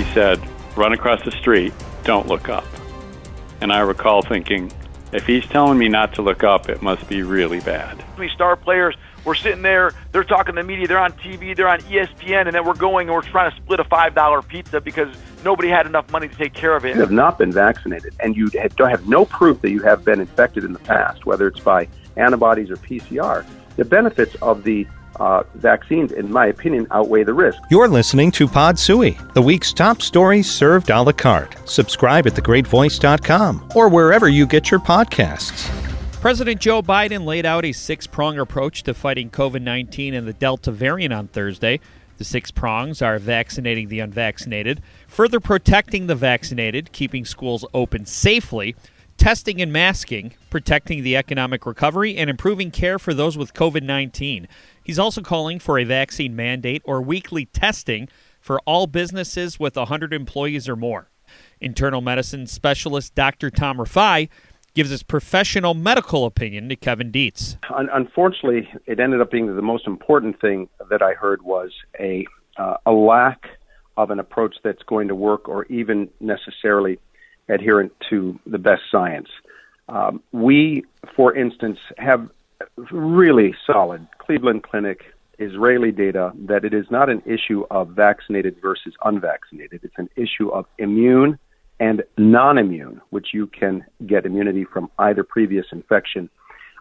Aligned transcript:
he 0.00 0.14
said, 0.14 0.40
run 0.76 0.92
across 0.92 1.22
the 1.24 1.30
street, 1.30 1.74
don't 2.04 2.26
look 2.26 2.48
up. 2.48 2.64
And 3.60 3.70
I 3.70 3.80
recall 3.80 4.22
thinking, 4.22 4.72
if 5.12 5.26
he's 5.26 5.44
telling 5.46 5.78
me 5.78 5.88
not 5.88 6.14
to 6.14 6.22
look 6.22 6.42
up, 6.42 6.70
it 6.70 6.80
must 6.80 7.06
be 7.08 7.22
really 7.22 7.60
bad. 7.60 8.02
These 8.18 8.30
star 8.30 8.56
players, 8.56 8.96
we're 9.26 9.34
sitting 9.34 9.60
there, 9.60 9.92
they're 10.12 10.24
talking 10.24 10.54
to 10.54 10.62
the 10.62 10.66
media, 10.66 10.88
they're 10.88 10.98
on 10.98 11.12
TV, 11.12 11.54
they're 11.54 11.68
on 11.68 11.80
ESPN, 11.80 12.46
and 12.46 12.54
then 12.54 12.64
we're 12.64 12.72
going 12.72 13.08
and 13.08 13.14
we're 13.14 13.20
trying 13.20 13.50
to 13.50 13.56
split 13.58 13.78
a 13.80 13.84
$5 13.84 14.48
pizza 14.48 14.80
because 14.80 15.14
nobody 15.44 15.68
had 15.68 15.84
enough 15.84 16.10
money 16.10 16.28
to 16.28 16.34
take 16.34 16.54
care 16.54 16.74
of 16.74 16.86
it. 16.86 16.94
You 16.94 17.02
have 17.02 17.12
not 17.12 17.36
been 17.36 17.52
vaccinated, 17.52 18.14
and 18.20 18.34
you 18.34 18.48
have 18.78 19.06
no 19.06 19.26
proof 19.26 19.60
that 19.60 19.70
you 19.70 19.82
have 19.82 20.02
been 20.02 20.20
infected 20.20 20.64
in 20.64 20.72
the 20.72 20.78
past, 20.78 21.26
whether 21.26 21.46
it's 21.46 21.60
by 21.60 21.88
antibodies 22.16 22.70
or 22.70 22.76
PCR. 22.76 23.44
The 23.76 23.84
benefits 23.84 24.34
of 24.36 24.64
the 24.64 24.86
uh, 25.20 25.42
vaccines, 25.54 26.12
in 26.12 26.32
my 26.32 26.46
opinion, 26.46 26.86
outweigh 26.90 27.22
the 27.22 27.34
risk. 27.34 27.58
You're 27.70 27.88
listening 27.88 28.30
to 28.32 28.48
Pod 28.48 28.78
Sui, 28.78 29.18
the 29.34 29.42
week's 29.42 29.72
top 29.72 30.02
stories 30.02 30.50
served 30.50 30.90
a 30.90 31.02
la 31.02 31.12
carte. 31.12 31.56
Subscribe 31.68 32.26
at 32.26 32.32
thegreatvoice.com 32.32 33.72
or 33.76 33.88
wherever 33.88 34.28
you 34.28 34.46
get 34.46 34.70
your 34.70 34.80
podcasts. 34.80 35.68
President 36.20 36.60
Joe 36.60 36.82
Biden 36.82 37.24
laid 37.24 37.46
out 37.46 37.64
a 37.64 37.72
six 37.72 38.06
prong 38.06 38.38
approach 38.38 38.82
to 38.82 38.94
fighting 38.94 39.30
COVID 39.30 39.62
19 39.62 40.14
and 40.14 40.26
the 40.26 40.32
Delta 40.32 40.70
variant 40.70 41.14
on 41.14 41.28
Thursday. 41.28 41.80
The 42.18 42.24
six 42.24 42.50
prongs 42.50 43.00
are 43.00 43.18
vaccinating 43.18 43.88
the 43.88 44.00
unvaccinated, 44.00 44.82
further 45.08 45.40
protecting 45.40 46.06
the 46.06 46.14
vaccinated, 46.14 46.92
keeping 46.92 47.24
schools 47.24 47.64
open 47.72 48.04
safely, 48.04 48.76
testing 49.20 49.60
and 49.60 49.70
masking, 49.70 50.32
protecting 50.48 51.02
the 51.02 51.14
economic 51.14 51.66
recovery, 51.66 52.16
and 52.16 52.30
improving 52.30 52.70
care 52.70 52.98
for 52.98 53.12
those 53.12 53.36
with 53.36 53.52
COVID 53.52 53.82
19. 53.82 54.48
He's 54.82 54.98
also 54.98 55.20
calling 55.20 55.58
for 55.58 55.78
a 55.78 55.84
vaccine 55.84 56.34
mandate 56.34 56.80
or 56.86 57.02
weekly 57.02 57.44
testing 57.44 58.08
for 58.40 58.60
all 58.60 58.86
businesses 58.86 59.60
with 59.60 59.76
100 59.76 60.14
employees 60.14 60.70
or 60.70 60.74
more. 60.74 61.10
Internal 61.60 62.00
medicine 62.00 62.46
specialist 62.46 63.14
Dr. 63.14 63.50
Tom 63.50 63.76
Rifai 63.76 64.30
gives 64.72 64.88
his 64.88 65.02
professional 65.02 65.74
medical 65.74 66.24
opinion 66.24 66.70
to 66.70 66.76
Kevin 66.76 67.10
Dietz. 67.10 67.58
Unfortunately, 67.68 68.70
it 68.86 69.00
ended 69.00 69.20
up 69.20 69.30
being 69.30 69.54
the 69.54 69.60
most 69.60 69.86
important 69.86 70.40
thing 70.40 70.66
that 70.88 71.02
I 71.02 71.12
heard 71.12 71.42
was 71.42 71.72
a 71.98 72.26
uh, 72.56 72.78
a 72.86 72.92
lack 72.92 73.58
of 73.98 74.10
an 74.10 74.18
approach 74.18 74.56
that's 74.64 74.82
going 74.84 75.08
to 75.08 75.14
work 75.14 75.46
or 75.46 75.66
even 75.66 76.08
necessarily 76.20 76.98
adherent 77.50 77.92
to 78.10 78.38
the 78.46 78.58
best 78.58 78.82
science. 78.90 79.28
Um, 79.88 80.22
we, 80.32 80.84
for 81.16 81.34
instance, 81.34 81.78
have 81.98 82.28
really 82.92 83.54
solid 83.66 84.06
Cleveland 84.18 84.62
Clinic 84.62 85.02
Israeli 85.38 85.90
data 85.90 86.32
that 86.46 86.64
it 86.64 86.74
is 86.74 86.86
not 86.90 87.08
an 87.08 87.22
issue 87.26 87.64
of 87.70 87.88
vaccinated 87.88 88.56
versus 88.60 88.94
unvaccinated. 89.04 89.80
It's 89.82 89.94
an 89.96 90.10
issue 90.16 90.50
of 90.50 90.66
immune 90.78 91.38
and 91.80 92.02
non 92.18 92.58
immune, 92.58 93.00
which 93.08 93.28
you 93.32 93.46
can 93.46 93.84
get 94.06 94.26
immunity 94.26 94.64
from 94.64 94.90
either 94.98 95.24
previous 95.24 95.66
infection 95.72 96.28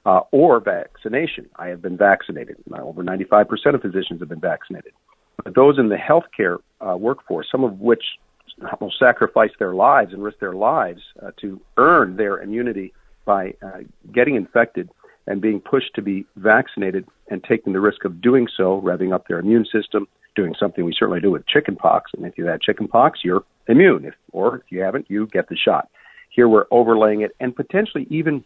uh, 0.05 0.21
or 0.31 0.59
vaccination. 0.59 1.49
I 1.55 1.67
have 1.67 1.81
been 1.81 1.97
vaccinated. 1.97 2.57
Over 2.71 3.03
95% 3.03 3.47
of 3.73 3.81
physicians 3.81 4.19
have 4.19 4.29
been 4.29 4.41
vaccinated. 4.41 4.91
But 5.43 5.55
those 5.55 5.79
in 5.79 5.87
the 5.87 5.95
healthcare 5.95 6.57
uh, 6.81 6.97
workforce, 6.97 7.47
some 7.49 7.63
of 7.63 7.79
which 7.79 8.03
will 8.79 8.93
sacrifice 8.97 9.51
their 9.59 9.73
lives 9.73 10.13
and 10.13 10.23
risk 10.23 10.39
their 10.39 10.53
lives 10.53 11.01
uh, 11.21 11.31
to 11.41 11.59
earn 11.77 12.17
their 12.17 12.41
immunity 12.41 12.93
by 13.25 13.53
uh, 13.61 13.79
getting 14.13 14.35
infected 14.35 14.89
and 15.27 15.41
being 15.41 15.59
pushed 15.59 15.93
to 15.95 16.01
be 16.01 16.25
vaccinated 16.35 17.05
and 17.29 17.43
taking 17.43 17.73
the 17.73 17.79
risk 17.79 18.03
of 18.05 18.21
doing 18.21 18.47
so, 18.57 18.81
revving 18.81 19.13
up 19.13 19.27
their 19.27 19.39
immune 19.39 19.65
system, 19.71 20.07
doing 20.35 20.55
something 20.59 20.83
we 20.83 20.93
certainly 20.97 21.21
do 21.21 21.31
with 21.31 21.45
chickenpox. 21.47 22.11
And 22.15 22.25
if 22.25 22.37
you 22.37 22.45
had 22.45 22.61
chickenpox, 22.61 23.19
you're 23.23 23.43
immune. 23.67 24.05
If, 24.05 24.15
or 24.31 24.57
if 24.57 24.63
you 24.69 24.81
haven't, 24.81 25.09
you 25.09 25.27
get 25.27 25.49
the 25.49 25.55
shot. 25.55 25.89
Here 26.29 26.47
we're 26.47 26.65
overlaying 26.71 27.21
it 27.21 27.31
and 27.39 27.55
potentially 27.55 28.07
even 28.09 28.43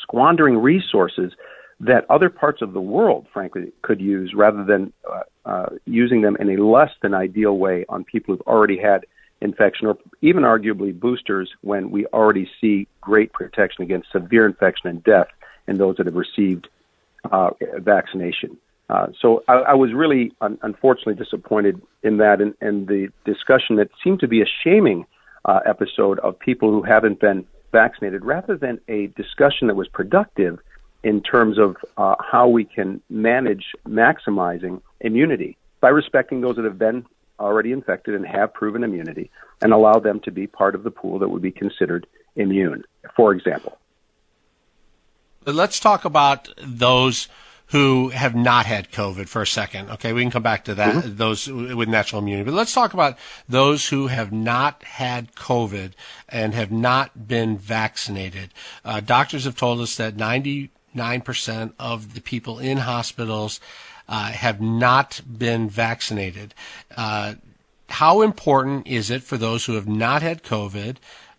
squandering 0.00 0.56
resources 0.58 1.32
that 1.80 2.06
other 2.08 2.30
parts 2.30 2.62
of 2.62 2.72
the 2.72 2.80
world, 2.80 3.26
frankly, 3.32 3.72
could 3.82 4.00
use 4.00 4.32
rather 4.34 4.64
than 4.64 4.92
uh, 5.10 5.20
uh, 5.44 5.66
using 5.84 6.22
them 6.22 6.36
in 6.40 6.48
a 6.48 6.64
less 6.64 6.90
than 7.02 7.12
ideal 7.12 7.58
way 7.58 7.84
on 7.88 8.04
people 8.04 8.34
who've 8.34 8.46
already 8.46 8.78
had 8.78 9.04
infection 9.40 9.86
or 9.86 9.98
even 10.22 10.42
arguably 10.42 10.98
boosters 10.98 11.50
when 11.60 11.90
we 11.90 12.06
already 12.06 12.50
see 12.60 12.88
great 13.00 13.32
protection 13.32 13.82
against 13.84 14.10
severe 14.10 14.46
infection 14.46 14.88
and 14.88 15.04
death 15.04 15.28
in 15.68 15.78
those 15.78 15.96
that 15.96 16.06
have 16.06 16.14
received 16.14 16.68
uh, 17.30 17.50
vaccination. 17.78 18.56
Uh, 18.88 19.08
so 19.20 19.42
I, 19.48 19.54
I, 19.54 19.74
was 19.74 19.92
really 19.92 20.32
un- 20.40 20.58
unfortunately 20.62 21.14
disappointed 21.14 21.82
in 22.04 22.18
that 22.18 22.40
and, 22.40 22.54
and, 22.60 22.86
the 22.86 23.08
discussion 23.24 23.76
that 23.76 23.88
seemed 24.02 24.20
to 24.20 24.28
be 24.28 24.42
a 24.42 24.46
shaming 24.62 25.06
uh, 25.44 25.58
episode 25.66 26.20
of 26.20 26.38
people 26.38 26.70
who 26.70 26.82
haven't 26.82 27.18
been 27.18 27.44
vaccinated 27.72 28.24
rather 28.24 28.56
than 28.56 28.80
a 28.86 29.08
discussion 29.08 29.66
that 29.66 29.74
was 29.74 29.88
productive 29.88 30.60
in 31.02 31.20
terms 31.20 31.58
of 31.58 31.76
uh, 31.96 32.14
how 32.20 32.46
we 32.46 32.64
can 32.64 33.00
manage 33.10 33.64
maximizing 33.88 34.80
immunity 35.00 35.56
by 35.80 35.88
respecting 35.88 36.40
those 36.40 36.54
that 36.56 36.64
have 36.64 36.78
been 36.78 37.04
already 37.38 37.72
infected 37.72 38.14
and 38.14 38.26
have 38.26 38.52
proven 38.54 38.84
immunity 38.84 39.30
and 39.62 39.72
allow 39.72 39.98
them 39.98 40.20
to 40.20 40.30
be 40.30 40.46
part 40.46 40.74
of 40.74 40.82
the 40.82 40.90
pool 40.90 41.18
that 41.18 41.28
would 41.28 41.42
be 41.42 41.52
considered 41.52 42.06
immune, 42.34 42.84
for 43.14 43.32
example. 43.32 43.78
Let's 45.44 45.78
talk 45.78 46.04
about 46.04 46.48
those 46.58 47.28
who 47.70 48.10
have 48.10 48.34
not 48.34 48.66
had 48.66 48.92
COVID 48.92 49.28
for 49.28 49.42
a 49.42 49.46
second. 49.46 49.90
Okay, 49.90 50.12
we 50.12 50.22
can 50.22 50.30
come 50.30 50.42
back 50.42 50.64
to 50.64 50.74
that, 50.76 50.94
mm-hmm. 50.94 51.16
those 51.16 51.48
with 51.48 51.88
natural 51.88 52.22
immunity. 52.22 52.44
But 52.44 52.56
let's 52.56 52.72
talk 52.72 52.94
about 52.94 53.18
those 53.48 53.88
who 53.88 54.06
have 54.06 54.32
not 54.32 54.82
had 54.84 55.34
COVID 55.34 55.92
and 56.28 56.54
have 56.54 56.70
not 56.70 57.26
been 57.26 57.58
vaccinated. 57.58 58.54
Uh, 58.84 59.00
doctors 59.00 59.44
have 59.44 59.56
told 59.56 59.80
us 59.80 59.96
that 59.96 60.16
99% 60.16 61.72
of 61.78 62.14
the 62.14 62.20
people 62.20 62.60
in 62.60 62.78
hospitals 62.78 63.60
uh, 64.08 64.30
have 64.32 64.60
not 64.60 65.20
been 65.26 65.68
vaccinated. 65.68 66.54
Uh, 66.96 67.34
how 67.88 68.22
important 68.22 68.86
is 68.86 69.10
it 69.10 69.22
for 69.22 69.36
those 69.36 69.66
who 69.66 69.74
have 69.74 69.88
not 69.88 70.22
had 70.22 70.42
COVID 70.42 70.96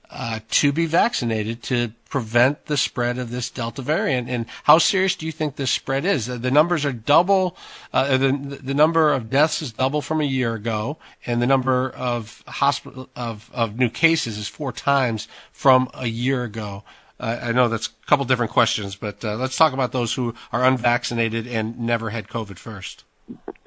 uh, 0.10 0.40
to 0.50 0.72
be 0.72 0.86
vaccinated 0.86 1.62
to 1.64 1.92
prevent 2.10 2.68
the 2.68 2.78
spread 2.78 3.18
of 3.18 3.30
this 3.30 3.50
Delta 3.50 3.82
variant? 3.82 4.30
And 4.30 4.46
how 4.64 4.78
serious 4.78 5.16
do 5.16 5.26
you 5.26 5.32
think 5.32 5.56
this 5.56 5.72
spread 5.72 6.06
is? 6.06 6.30
Uh, 6.30 6.38
the 6.38 6.52
numbers 6.52 6.86
are 6.86 6.94
double. 6.94 7.58
Uh, 7.92 8.18
the 8.18 8.32
the 8.32 8.74
number 8.74 9.12
of 9.14 9.30
deaths 9.30 9.62
is 9.62 9.74
double 9.74 10.02
from 10.02 10.22
a 10.22 10.26
year 10.26 10.54
ago, 10.54 10.98
and 11.26 11.42
the 11.42 11.48
number 11.48 11.90
of 11.90 12.44
hospital 12.48 13.10
of 13.16 13.52
of 13.54 13.78
new 13.78 13.90
cases 13.90 14.38
is 14.38 14.48
four 14.48 14.72
times 14.72 15.28
from 15.52 15.90
a 15.94 16.08
year 16.08 16.44
ago. 16.44 16.84
Uh, 17.20 17.40
I 17.42 17.52
know 17.52 17.68
that's 17.68 17.88
a 17.88 18.06
couple 18.06 18.26
different 18.26 18.52
questions, 18.52 18.96
but 18.96 19.24
uh, 19.26 19.36
let's 19.36 19.58
talk 19.58 19.74
about 19.74 19.92
those 19.92 20.14
who 20.14 20.36
are 20.52 20.64
unvaccinated 20.64 21.48
and 21.48 21.80
never 21.80 22.12
had 22.12 22.28
COVID 22.28 22.58
first. 22.58 23.04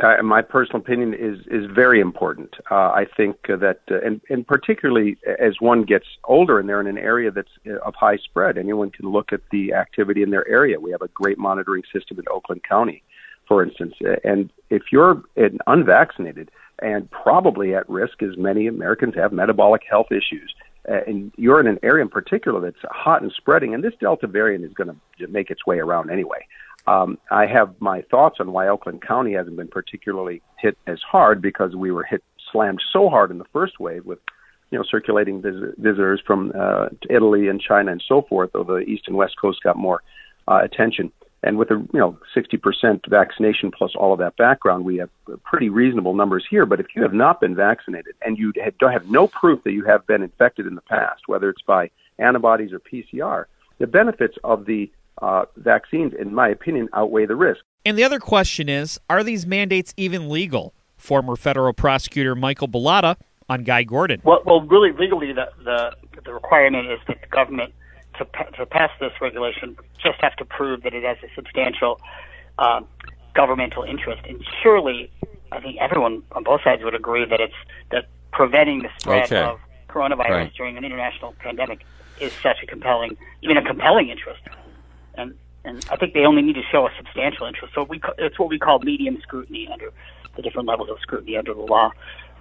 Uh, 0.03 0.22
my 0.22 0.41
personal 0.41 0.81
opinion 0.81 1.12
is 1.12 1.41
is 1.49 1.71
very 1.71 2.00
important. 2.00 2.55
Uh, 2.71 2.75
I 2.75 3.06
think 3.16 3.37
that, 3.49 3.81
uh, 3.91 4.00
and 4.00 4.21
and 4.31 4.47
particularly 4.47 5.19
as 5.38 5.61
one 5.61 5.83
gets 5.83 6.06
older 6.25 6.59
and 6.59 6.66
they're 6.66 6.81
in 6.81 6.87
an 6.87 6.97
area 6.97 7.31
that's 7.31 7.50
uh, 7.66 7.77
of 7.87 7.94
high 7.94 8.16
spread, 8.16 8.56
anyone 8.56 8.91
can 8.91 9.11
look 9.11 9.33
at 9.33 9.43
the 9.50 9.75
activity 9.75 10.22
in 10.22 10.31
their 10.31 10.49
area. 10.49 10.81
We 10.81 10.93
have 10.93 11.03
a 11.03 11.09
great 11.09 11.37
monitoring 11.37 11.82
system 11.93 12.19
in 12.19 12.25
Oakland 12.31 12.62
County, 12.65 13.03
for 13.47 13.62
instance. 13.62 13.94
And 14.25 14.50
if 14.71 14.84
you're 14.91 15.22
unvaccinated 15.67 16.50
and 16.81 17.11
probably 17.11 17.75
at 17.75 17.87
risk, 17.91 18.22
as 18.22 18.38
many 18.38 18.67
Americans 18.67 19.15
have 19.17 19.32
metabolic 19.32 19.82
health 19.87 20.11
issues, 20.11 20.55
uh, 20.90 21.00
and 21.06 21.32
you're 21.36 21.60
in 21.60 21.66
an 21.66 21.78
area 21.82 22.02
in 22.02 22.08
particular 22.08 22.60
that's 22.60 22.82
hot 22.90 23.22
and 23.22 23.32
spreading, 23.32 23.74
and 23.74 23.84
this 23.84 23.94
Delta 24.00 24.26
variant 24.26 24.64
is 24.64 24.72
going 24.72 24.88
to 25.18 25.26
make 25.28 25.50
its 25.50 25.64
way 25.66 25.78
around 25.78 26.10
anyway. 26.10 26.44
Um, 26.86 27.18
I 27.30 27.46
have 27.46 27.74
my 27.80 28.02
thoughts 28.10 28.38
on 28.40 28.52
why 28.52 28.68
Oakland 28.68 29.02
County 29.02 29.34
hasn't 29.34 29.56
been 29.56 29.68
particularly 29.68 30.42
hit 30.58 30.76
as 30.86 31.00
hard 31.02 31.40
because 31.40 31.76
we 31.76 31.92
were 31.92 32.04
hit 32.04 32.24
slammed 32.50 32.82
so 32.92 33.08
hard 33.08 33.30
in 33.30 33.38
the 33.38 33.44
first 33.52 33.78
wave 33.78 34.04
with 34.04 34.18
you 34.70 34.78
know 34.78 34.84
circulating 34.84 35.42
vis- 35.42 35.75
visitors 35.78 36.20
from 36.26 36.52
uh, 36.58 36.88
Italy 37.08 37.48
and 37.48 37.60
China 37.60 37.93
and 37.93 38.02
so 38.06 38.22
forth. 38.22 38.50
Though 38.52 38.64
the 38.64 38.78
east 38.78 39.04
and 39.06 39.16
west 39.16 39.36
coast 39.40 39.62
got 39.62 39.76
more 39.76 40.02
uh, 40.48 40.60
attention, 40.62 41.12
and 41.42 41.56
with 41.56 41.70
a 41.70 41.75
you 41.92 41.98
know 41.98 42.19
60% 42.37 43.08
vaccination 43.08 43.70
plus 43.70 43.92
all 43.94 44.12
of 44.12 44.19
that 44.19 44.37
background, 44.37 44.84
we 44.84 44.96
have 44.98 45.10
pretty 45.44 45.69
reasonable 45.69 46.14
numbers 46.14 46.44
here. 46.48 46.66
But 46.66 46.81
if 46.81 46.87
you 46.94 47.02
have 47.02 47.14
not 47.14 47.40
been 47.40 47.54
vaccinated 47.54 48.14
and 48.22 48.38
you 48.38 48.52
don't 48.78 48.92
have 48.92 49.08
no 49.08 49.26
proof 49.26 49.64
that 49.64 49.72
you 49.72 49.84
have 49.84 50.06
been 50.06 50.22
infected 50.22 50.66
in 50.66 50.75
the 50.75 50.82
past, 50.82 51.22
whether 51.26 51.48
it's 51.48 51.62
by 51.62 51.90
antibodies 52.19 52.72
or 52.72 52.81
PCR, 52.81 53.44
the 53.78 53.87
benefits 53.87 54.37
of 54.44 54.66
the 54.66 54.90
uh, 55.22 55.44
vaccines, 55.56 56.12
in 56.19 56.34
my 56.34 56.48
opinion, 56.48 56.88
outweigh 56.92 57.26
the 57.26 57.37
risk. 57.37 57.60
And 57.84 57.96
the 57.96 58.04
other 58.04 58.20
question 58.20 58.69
is 58.69 59.00
are 59.08 59.25
these 59.25 59.46
mandates 59.46 59.94
even 59.96 60.28
legal? 60.28 60.75
Former 60.96 61.34
federal 61.34 61.72
prosecutor 61.72 62.34
Michael 62.34 62.69
Bullotta 62.69 63.16
on 63.48 63.64
Guy 63.64 63.82
Gordon. 63.84 64.20
Well, 64.22 64.43
well 64.44 64.60
really, 64.62 64.93
legally, 64.93 65.32
the, 65.32 65.46
the, 65.64 65.96
the 66.25 66.32
requirement 66.32 66.90
is 66.90 66.98
that 67.08 67.20
the 67.22 67.26
government, 67.28 67.72
to, 68.20 68.44
to 68.56 68.67
pass 68.67 68.90
this 69.00 69.12
regulation, 69.20 69.76
just 70.02 70.20
have 70.20 70.37
to 70.37 70.44
prove 70.44 70.82
that 70.82 70.94
it 70.94 71.05
has 71.05 71.17
a 71.22 71.34
substantial 71.34 72.00
uh, 72.58 72.81
governmental 73.34 73.82
interest. 73.82 74.22
And 74.28 74.44
surely, 74.62 75.11
I 75.52 75.61
think 75.61 75.78
everyone 75.81 76.22
on 76.32 76.44
both 76.44 76.62
sides 76.62 76.82
would 76.84 76.94
agree 76.94 77.25
that 77.25 77.40
it's 77.40 77.55
that 77.90 78.06
preventing 78.32 78.82
the 78.82 78.90
spread 78.99 79.25
Okay. 79.25 79.43
of 79.43 79.58
coronavirus 79.88 80.31
Right. 80.31 80.52
during 80.56 80.76
an 80.76 80.84
international 80.84 81.34
pandemic 81.40 81.81
is 82.20 82.32
such 82.43 82.58
a 82.62 82.67
compelling, 82.67 83.17
even 83.43 83.56
a 83.56 83.62
compelling 83.62 84.08
interest. 84.08 84.40
And 85.14 85.34
and 85.64 85.84
I 85.90 85.96
think 85.96 86.14
they 86.14 86.25
only 86.25 86.40
need 86.40 86.55
to 86.55 86.62
show 86.72 86.87
a 86.87 86.90
substantial 86.96 87.46
interest. 87.46 87.75
So 87.75 87.82
we 87.84 88.00
it's 88.19 88.38
what 88.38 88.49
we 88.49 88.58
call 88.58 88.78
medium 88.81 89.19
scrutiny 89.22 89.69
under 89.70 89.90
the 90.37 90.43
different 90.43 90.69
levels 90.69 90.88
of 90.88 90.99
scrutiny 91.00 91.37
under 91.37 91.52
the 91.52 91.61
law 91.61 91.90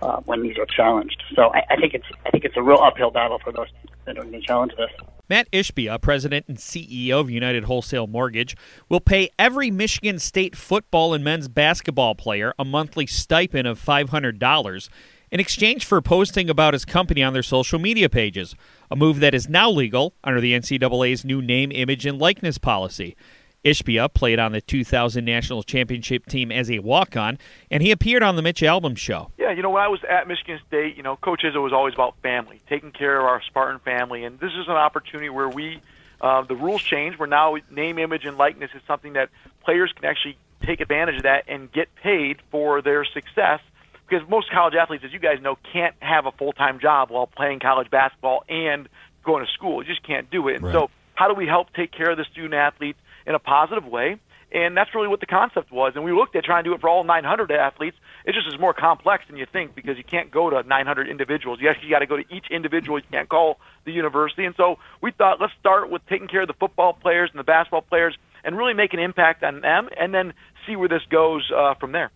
uh, 0.01 0.17
when 0.25 0.41
these 0.41 0.57
are 0.57 0.65
challenged. 0.65 1.21
So 1.35 1.51
I, 1.53 1.63
I 1.71 1.75
think 1.75 1.93
it's 1.93 2.05
I 2.25 2.29
think 2.29 2.45
it's 2.45 2.55
a 2.57 2.61
real 2.61 2.79
uphill 2.79 3.11
battle 3.11 3.39
for 3.43 3.51
those 3.51 3.67
that 4.05 4.17
are 4.17 4.23
going 4.23 4.39
to 4.39 4.41
challenge 4.41 4.73
this. 4.77 4.89
Matt 5.29 5.49
Ishbia, 5.51 6.01
president 6.01 6.47
and 6.47 6.57
CEO 6.57 7.19
of 7.19 7.29
United 7.29 7.65
Wholesale 7.65 8.07
Mortgage, 8.07 8.57
will 8.89 8.99
pay 8.99 9.29
every 9.37 9.69
Michigan 9.69 10.17
State 10.17 10.55
football 10.55 11.13
and 11.13 11.23
men's 11.23 11.47
basketball 11.47 12.15
player 12.15 12.53
a 12.57 12.65
monthly 12.65 13.05
stipend 13.05 13.67
of 13.67 13.79
$500 13.79 14.89
in 15.31 15.39
exchange 15.39 15.85
for 15.85 16.01
posting 16.01 16.49
about 16.49 16.73
his 16.73 16.85
company 16.85 17.21
on 17.21 17.33
their 17.33 17.43
social 17.43 17.77
media 17.77 18.09
pages, 18.09 18.55
a 18.89 18.95
move 18.95 19.19
that 19.19 19.35
is 19.35 19.47
now 19.47 19.69
legal 19.69 20.15
under 20.23 20.41
the 20.41 20.53
NCAA's 20.53 21.23
new 21.23 21.41
name, 21.41 21.71
image, 21.71 22.07
and 22.07 22.17
likeness 22.17 22.57
policy. 22.57 23.15
Ishbia 23.63 24.13
played 24.13 24.39
on 24.39 24.51
the 24.51 24.61
2000 24.61 25.23
National 25.25 25.63
Championship 25.63 26.25
team 26.25 26.51
as 26.51 26.71
a 26.71 26.79
walk 26.79 27.17
on, 27.17 27.37
and 27.69 27.83
he 27.83 27.91
appeared 27.91 28.23
on 28.23 28.35
the 28.35 28.41
Mitch 28.41 28.61
Albom 28.61 28.97
Show. 28.97 29.31
Yeah, 29.37 29.51
you 29.51 29.61
know, 29.61 29.69
when 29.69 29.83
I 29.83 29.87
was 29.87 29.99
at 30.09 30.27
Michigan 30.27 30.59
State, 30.67 30.95
you 30.95 31.03
know, 31.03 31.17
Coach 31.17 31.41
Izzo 31.43 31.61
was 31.61 31.73
always 31.73 31.93
about 31.93 32.15
family, 32.21 32.61
taking 32.69 32.91
care 32.91 33.19
of 33.19 33.25
our 33.25 33.41
Spartan 33.41 33.79
family, 33.79 34.23
and 34.23 34.39
this 34.39 34.51
is 34.51 34.67
an 34.67 34.75
opportunity 34.75 35.29
where 35.29 35.49
we, 35.49 35.81
uh, 36.21 36.43
the 36.43 36.55
rules 36.55 36.81
change. 36.81 37.17
Where 37.17 37.27
now 37.27 37.57
name, 37.69 37.99
image, 37.99 38.25
and 38.25 38.37
likeness 38.37 38.71
is 38.73 38.81
something 38.87 39.13
that 39.13 39.29
players 39.63 39.91
can 39.93 40.05
actually 40.05 40.37
take 40.65 40.81
advantage 40.81 41.17
of 41.17 41.23
that 41.23 41.45
and 41.47 41.71
get 41.71 41.93
paid 41.95 42.37
for 42.51 42.81
their 42.81 43.05
success. 43.05 43.59
Because 44.07 44.27
most 44.27 44.49
college 44.49 44.73
athletes, 44.73 45.03
as 45.03 45.13
you 45.13 45.19
guys 45.19 45.39
know, 45.41 45.57
can't 45.71 45.95
have 45.99 46.25
a 46.25 46.31
full 46.31 46.53
time 46.53 46.79
job 46.79 47.11
while 47.11 47.27
playing 47.27 47.59
college 47.59 47.91
basketball 47.91 48.43
and 48.49 48.87
going 49.23 49.45
to 49.45 49.51
school. 49.51 49.83
You 49.83 49.89
just 49.89 50.03
can't 50.03 50.29
do 50.31 50.47
it. 50.47 50.61
And 50.61 50.71
so, 50.71 50.89
how 51.13 51.27
do 51.27 51.33
we 51.33 51.45
help 51.45 51.73
take 51.73 51.91
care 51.91 52.09
of 52.09 52.17
the 52.17 52.25
student 52.31 52.53
athletes 52.53 52.97
in 53.29 53.35
a 53.35 53.39
positive 53.39 53.85
way? 53.85 54.19
And 54.51 54.75
that's 54.75 54.95
really 54.95 55.07
what 55.07 55.19
the 55.19 55.27
concept 55.27 55.71
was. 55.71 55.93
And 55.95 56.03
we 56.03 56.11
looked 56.11 56.35
at 56.35 56.43
trying 56.43 56.63
to 56.63 56.71
do 56.71 56.73
it 56.73 56.81
for 56.81 56.89
all 56.89 57.03
900 57.03 57.51
athletes. 57.51 57.95
It 58.25 58.33
just 58.33 58.47
is 58.47 58.59
more 58.59 58.73
complex 58.73 59.23
than 59.27 59.37
you 59.37 59.45
think 59.45 59.75
because 59.75 59.95
you 59.95 60.03
can't 60.03 60.31
go 60.31 60.49
to 60.49 60.67
900 60.67 61.07
individuals. 61.07 61.59
You 61.61 61.69
actually 61.69 61.91
got 61.91 61.99
to 61.99 62.07
go 62.07 62.17
to 62.17 62.23
each 62.33 62.47
individual. 62.49 62.97
You 62.97 63.05
can't 63.11 63.29
call 63.29 63.59
the 63.85 63.91
university. 63.91 64.45
And 64.45 64.55
so 64.55 64.79
we 65.01 65.11
thought, 65.11 65.39
let's 65.39 65.53
start 65.59 65.91
with 65.91 66.01
taking 66.07 66.27
care 66.27 66.41
of 66.41 66.47
the 66.47 66.55
football 66.55 66.93
players 66.93 67.29
and 67.31 67.39
the 67.39 67.43
basketball 67.43 67.83
players 67.83 68.17
and 68.43 68.57
really 68.57 68.73
make 68.73 68.93
an 68.93 68.99
impact 68.99 69.43
on 69.43 69.61
them 69.61 69.89
and 69.95 70.13
then 70.15 70.33
see 70.65 70.75
where 70.75 70.89
this 70.89 71.03
goes 71.11 71.49
uh, 71.55 71.75
from 71.75 71.91
there. 71.91 72.09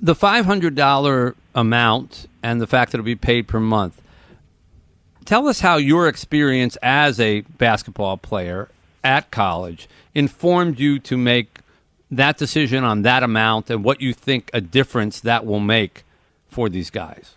The 0.00 0.14
$500 0.14 1.34
amount 1.54 2.26
and 2.42 2.60
the 2.62 2.66
fact 2.66 2.92
that 2.92 2.98
it'll 2.98 3.04
be 3.04 3.14
paid 3.14 3.46
per 3.46 3.60
month. 3.60 4.00
Tell 5.26 5.48
us 5.48 5.60
how 5.60 5.76
your 5.76 6.08
experience 6.08 6.76
as 6.82 7.20
a 7.20 7.40
basketball 7.42 8.16
player 8.16 8.70
at 9.06 9.30
college 9.30 9.88
informed 10.14 10.80
you 10.80 10.98
to 10.98 11.16
make 11.16 11.60
that 12.10 12.36
decision 12.36 12.82
on 12.82 13.02
that 13.02 13.22
amount 13.22 13.70
and 13.70 13.84
what 13.84 14.00
you 14.00 14.12
think 14.12 14.50
a 14.52 14.60
difference 14.60 15.20
that 15.20 15.46
will 15.46 15.60
make 15.60 16.04
for 16.48 16.68
these 16.68 16.90
guys. 16.90 17.36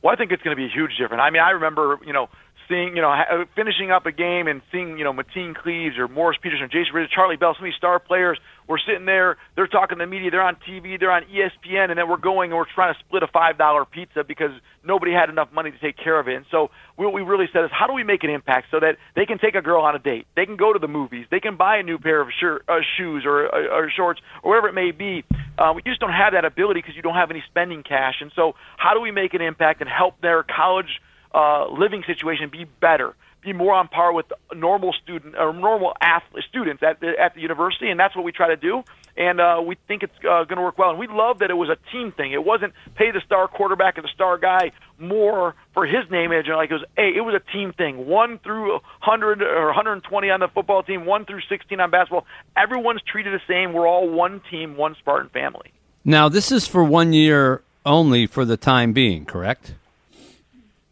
Well, 0.00 0.12
I 0.12 0.16
think 0.16 0.30
it's 0.30 0.42
going 0.42 0.56
to 0.56 0.60
be 0.60 0.66
a 0.66 0.72
huge 0.72 0.96
difference. 0.96 1.20
I 1.20 1.30
mean, 1.30 1.42
I 1.42 1.50
remember, 1.50 1.98
you 2.06 2.12
know, 2.12 2.28
seeing, 2.68 2.96
you 2.96 3.02
know, 3.02 3.12
finishing 3.54 3.90
up 3.90 4.06
a 4.06 4.12
game 4.12 4.46
and 4.46 4.62
seeing, 4.70 4.98
you 4.98 5.04
know, 5.04 5.12
Mateen 5.12 5.54
Cleaves 5.54 5.98
or 5.98 6.08
Morris 6.08 6.38
Peterson, 6.42 6.68
Jason 6.70 6.94
Ridge, 6.94 7.10
Charlie 7.14 7.36
Bell, 7.36 7.54
some 7.54 7.64
of 7.64 7.68
these 7.68 7.76
star 7.76 7.98
players 7.98 8.38
were 8.68 8.80
sitting 8.84 9.04
there. 9.04 9.36
They're 9.56 9.66
talking 9.66 9.98
to 9.98 10.04
the 10.04 10.10
media. 10.10 10.30
They're 10.30 10.42
on 10.42 10.56
TV. 10.68 10.98
They're 10.98 11.10
on 11.10 11.24
ESPN, 11.24 11.90
and 11.90 11.98
then 11.98 12.08
we're 12.08 12.16
going 12.16 12.50
and 12.50 12.58
we're 12.58 12.72
trying 12.74 12.94
to 12.94 13.00
split 13.00 13.22
a 13.22 13.26
five 13.26 13.58
dollar 13.58 13.84
pizza 13.84 14.24
because 14.24 14.52
nobody 14.82 15.12
had 15.12 15.28
enough 15.28 15.52
money 15.52 15.70
to 15.70 15.78
take 15.78 15.96
care 15.96 16.18
of 16.18 16.28
it. 16.28 16.36
And 16.36 16.46
so 16.50 16.70
what 16.96 17.12
we 17.12 17.22
really 17.22 17.46
said 17.52 17.64
is, 17.64 17.70
how 17.72 17.86
do 17.86 17.92
we 17.92 18.04
make 18.04 18.24
an 18.24 18.30
impact 18.30 18.68
so 18.70 18.80
that 18.80 18.96
they 19.14 19.26
can 19.26 19.38
take 19.38 19.54
a 19.54 19.62
girl 19.62 19.82
on 19.82 19.94
a 19.94 19.98
date, 19.98 20.26
they 20.36 20.46
can 20.46 20.56
go 20.56 20.72
to 20.72 20.78
the 20.78 20.88
movies, 20.88 21.26
they 21.30 21.40
can 21.40 21.56
buy 21.56 21.78
a 21.78 21.82
new 21.82 21.98
pair 21.98 22.20
of 22.20 22.28
shirt, 22.40 22.64
uh, 22.68 22.78
shoes 22.96 23.24
or, 23.26 23.46
or, 23.46 23.68
or 23.70 23.92
shorts 23.94 24.20
or 24.42 24.50
whatever 24.50 24.68
it 24.68 24.74
may 24.74 24.90
be. 24.90 25.24
Uh, 25.58 25.72
we 25.74 25.82
just 25.82 26.00
don't 26.00 26.12
have 26.12 26.32
that 26.32 26.44
ability 26.44 26.80
because 26.80 26.96
you 26.96 27.02
don't 27.02 27.14
have 27.14 27.30
any 27.30 27.42
spending 27.48 27.82
cash. 27.82 28.16
And 28.20 28.32
so, 28.34 28.54
how 28.76 28.94
do 28.94 29.00
we 29.00 29.10
make 29.10 29.34
an 29.34 29.42
impact 29.42 29.80
and 29.80 29.90
help 29.90 30.20
their 30.20 30.42
college 30.42 31.00
uh, 31.34 31.66
living 31.68 32.04
situation 32.06 32.48
be 32.48 32.64
better, 32.64 33.14
be 33.42 33.52
more 33.52 33.74
on 33.74 33.88
par 33.88 34.12
with 34.12 34.26
normal 34.54 34.92
student 35.02 35.34
or 35.36 35.52
normal 35.52 35.92
athlete, 36.00 36.44
students 36.48 36.82
at 36.82 37.00
the 37.00 37.12
at 37.18 37.34
the 37.34 37.40
university, 37.40 37.90
and 37.90 38.00
that's 38.00 38.16
what 38.16 38.24
we 38.24 38.32
try 38.32 38.48
to 38.48 38.56
do. 38.56 38.82
And 39.16 39.40
uh, 39.40 39.62
we 39.64 39.76
think 39.86 40.02
it's 40.02 40.16
uh, 40.18 40.42
going 40.44 40.56
to 40.56 40.62
work 40.62 40.76
well. 40.76 40.90
And 40.90 40.98
we 40.98 41.06
love 41.06 41.38
that 41.38 41.50
it 41.50 41.54
was 41.54 41.68
a 41.68 41.76
team 41.92 42.10
thing. 42.10 42.32
It 42.32 42.44
wasn't 42.44 42.72
pay 42.96 43.12
the 43.12 43.20
star 43.24 43.46
quarterback 43.46 43.96
and 43.96 44.04
the 44.04 44.10
star 44.12 44.38
guy 44.38 44.72
more 44.98 45.54
for 45.72 45.86
his 45.86 46.10
name. 46.10 46.32
And 46.32 46.46
like 46.48 46.70
it 46.70 46.74
was, 46.74 46.84
hey, 46.96 47.12
it 47.16 47.20
was 47.20 47.34
a 47.34 47.52
team 47.52 47.72
thing. 47.72 48.06
One 48.06 48.38
through 48.40 48.72
100 48.72 49.40
or 49.40 49.66
120 49.66 50.30
on 50.30 50.40
the 50.40 50.48
football 50.48 50.82
team, 50.82 51.06
one 51.06 51.26
through 51.26 51.42
16 51.48 51.78
on 51.78 51.90
basketball. 51.90 52.26
Everyone's 52.56 53.02
treated 53.02 53.32
the 53.32 53.42
same. 53.46 53.72
We're 53.72 53.86
all 53.86 54.08
one 54.08 54.40
team, 54.50 54.76
one 54.76 54.96
Spartan 54.98 55.28
family. 55.28 55.72
Now, 56.04 56.28
this 56.28 56.50
is 56.50 56.66
for 56.66 56.82
one 56.82 57.12
year 57.12 57.62
only 57.86 58.26
for 58.26 58.44
the 58.44 58.56
time 58.56 58.92
being, 58.92 59.26
correct? 59.26 59.74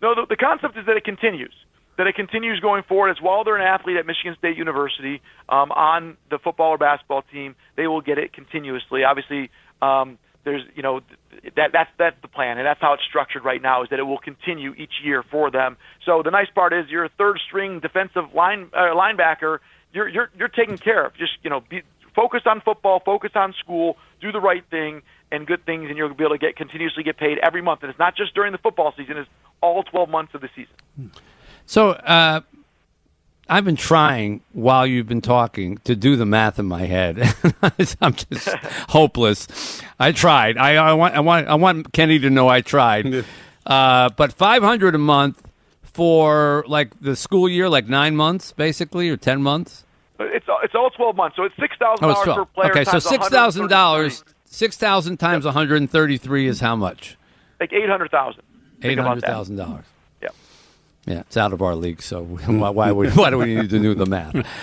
No, 0.02 0.14
the, 0.14 0.26
the 0.28 0.36
concept 0.36 0.76
is 0.76 0.84
that 0.86 0.96
it 0.96 1.04
continues. 1.04 1.54
That 1.96 2.06
it 2.06 2.16
continues 2.16 2.58
going 2.60 2.82
forward. 2.82 3.10
As 3.10 3.20
while 3.20 3.44
they're 3.44 3.56
an 3.56 3.66
athlete 3.66 3.96
at 3.96 4.06
Michigan 4.06 4.34
State 4.38 4.56
University 4.56 5.22
um, 5.48 5.70
on 5.70 6.16
the 6.30 6.38
football 6.38 6.70
or 6.70 6.78
basketball 6.78 7.22
team, 7.32 7.54
they 7.76 7.86
will 7.86 8.00
get 8.00 8.18
it 8.18 8.32
continuously. 8.32 9.04
Obviously, 9.04 9.50
um, 9.80 10.18
there's 10.44 10.62
you 10.74 10.82
know 10.82 11.00
that 11.54 11.70
that's 11.72 11.90
that's 11.98 12.16
the 12.22 12.28
plan, 12.28 12.58
and 12.58 12.66
that's 12.66 12.80
how 12.80 12.94
it's 12.94 13.04
structured 13.08 13.44
right 13.44 13.62
now. 13.62 13.82
Is 13.82 13.90
that 13.90 13.98
it 13.98 14.04
will 14.04 14.18
continue 14.18 14.74
each 14.74 14.94
year 15.04 15.22
for 15.30 15.50
them. 15.50 15.76
So 16.04 16.22
the 16.24 16.30
nice 16.30 16.48
part 16.52 16.72
is 16.72 16.86
you're 16.88 17.04
a 17.04 17.10
third 17.10 17.38
string 17.46 17.78
defensive 17.78 18.34
line 18.34 18.70
uh, 18.72 18.94
linebacker. 18.96 19.58
You're 19.92 20.08
you're 20.08 20.30
you're 20.36 20.48
taken 20.48 20.78
care 20.78 21.06
of. 21.06 21.14
Just 21.14 21.32
you 21.42 21.50
know 21.50 21.60
be 21.60 21.82
focus 22.16 22.42
on 22.46 22.60
football, 22.60 23.00
focus 23.04 23.32
on 23.34 23.54
school, 23.58 23.96
do 24.20 24.32
the 24.32 24.40
right 24.40 24.64
thing, 24.70 25.02
and 25.32 25.46
good 25.46 25.64
things, 25.66 25.88
and 25.88 25.96
you'll 25.96 26.14
be 26.14 26.24
able 26.24 26.34
to 26.34 26.38
get 26.38 26.56
continuously 26.56 27.02
get 27.02 27.16
paid 27.16 27.38
every 27.38 27.62
month. 27.62 27.82
And 27.82 27.90
it's 27.90 27.98
not 27.98 28.14
just 28.16 28.34
during 28.34 28.52
the 28.52 28.58
football 28.58 28.92
season; 28.96 29.16
it's 29.16 29.28
all 29.60 29.82
12 29.82 30.08
months 30.08 30.34
of 30.34 30.40
the 30.40 30.48
season. 30.54 31.10
So, 31.66 31.90
uh, 31.90 32.40
I've 33.48 33.64
been 33.64 33.76
trying 33.76 34.40
while 34.52 34.86
you've 34.86 35.08
been 35.08 35.20
talking 35.20 35.78
to 35.78 35.96
do 35.96 36.16
the 36.16 36.26
math 36.26 36.58
in 36.58 36.66
my 36.66 36.86
head. 36.86 37.34
I'm 38.00 38.14
just 38.14 38.48
hopeless. 38.88 39.80
I 39.98 40.12
tried. 40.12 40.56
I, 40.58 40.76
I 40.76 40.92
want. 40.92 41.14
I 41.14 41.20
want. 41.20 41.48
I 41.48 41.54
want 41.56 41.92
Kenny 41.92 42.18
to 42.20 42.30
know 42.30 42.48
I 42.48 42.60
tried. 42.60 43.24
Uh, 43.66 44.08
but 44.16 44.32
500 44.32 44.94
a 44.94 44.98
month 44.98 45.42
for 45.82 46.64
like 46.66 46.98
the 47.00 47.14
school 47.16 47.48
year, 47.48 47.68
like 47.68 47.88
nine 47.88 48.16
months, 48.16 48.52
basically, 48.52 49.08
or 49.10 49.16
10 49.16 49.42
months. 49.42 49.84
It's 50.18 50.48
all, 50.48 50.60
it's 50.62 50.74
all 50.74 50.90
12 50.90 51.16
months, 51.16 51.36
so 51.36 51.42
it's 51.42 51.54
six 51.58 51.76
thousand 51.78 52.04
Oh, 52.04 52.10
it's 52.10 52.24
dollars 52.24 52.34
12. 52.34 52.36
per 52.36 52.44
player. 52.54 52.70
Okay, 52.70 52.84
so 52.84 52.98
six 53.00 53.28
thousand 53.28 53.68
dollars. 53.68 54.24
133. 54.52 54.66
Six 54.66 54.76
thousand 54.76 55.16
times 55.18 55.44
133 55.44 56.46
is 56.46 56.60
how 56.60 56.76
much? 56.76 57.16
like 57.60 57.72
eight 57.72 57.88
hundred 57.88 58.10
thousand. 58.10 58.42
Eight 58.82 58.98
hundred 58.98 59.22
thousand 59.22 59.56
dollars. 59.56 59.84
Yeah. 60.22 60.28
Yeah, 61.06 61.20
it's 61.20 61.36
out 61.36 61.52
of 61.52 61.62
our 61.62 61.74
league, 61.74 62.02
so 62.02 62.24
why, 62.46 62.70
why 62.70 62.92
would 62.92 63.16
why 63.16 63.30
do 63.30 63.38
we 63.38 63.54
need 63.54 63.70
to 63.70 63.78
do 63.78 63.94
the 63.94 64.06
math? 64.06 64.34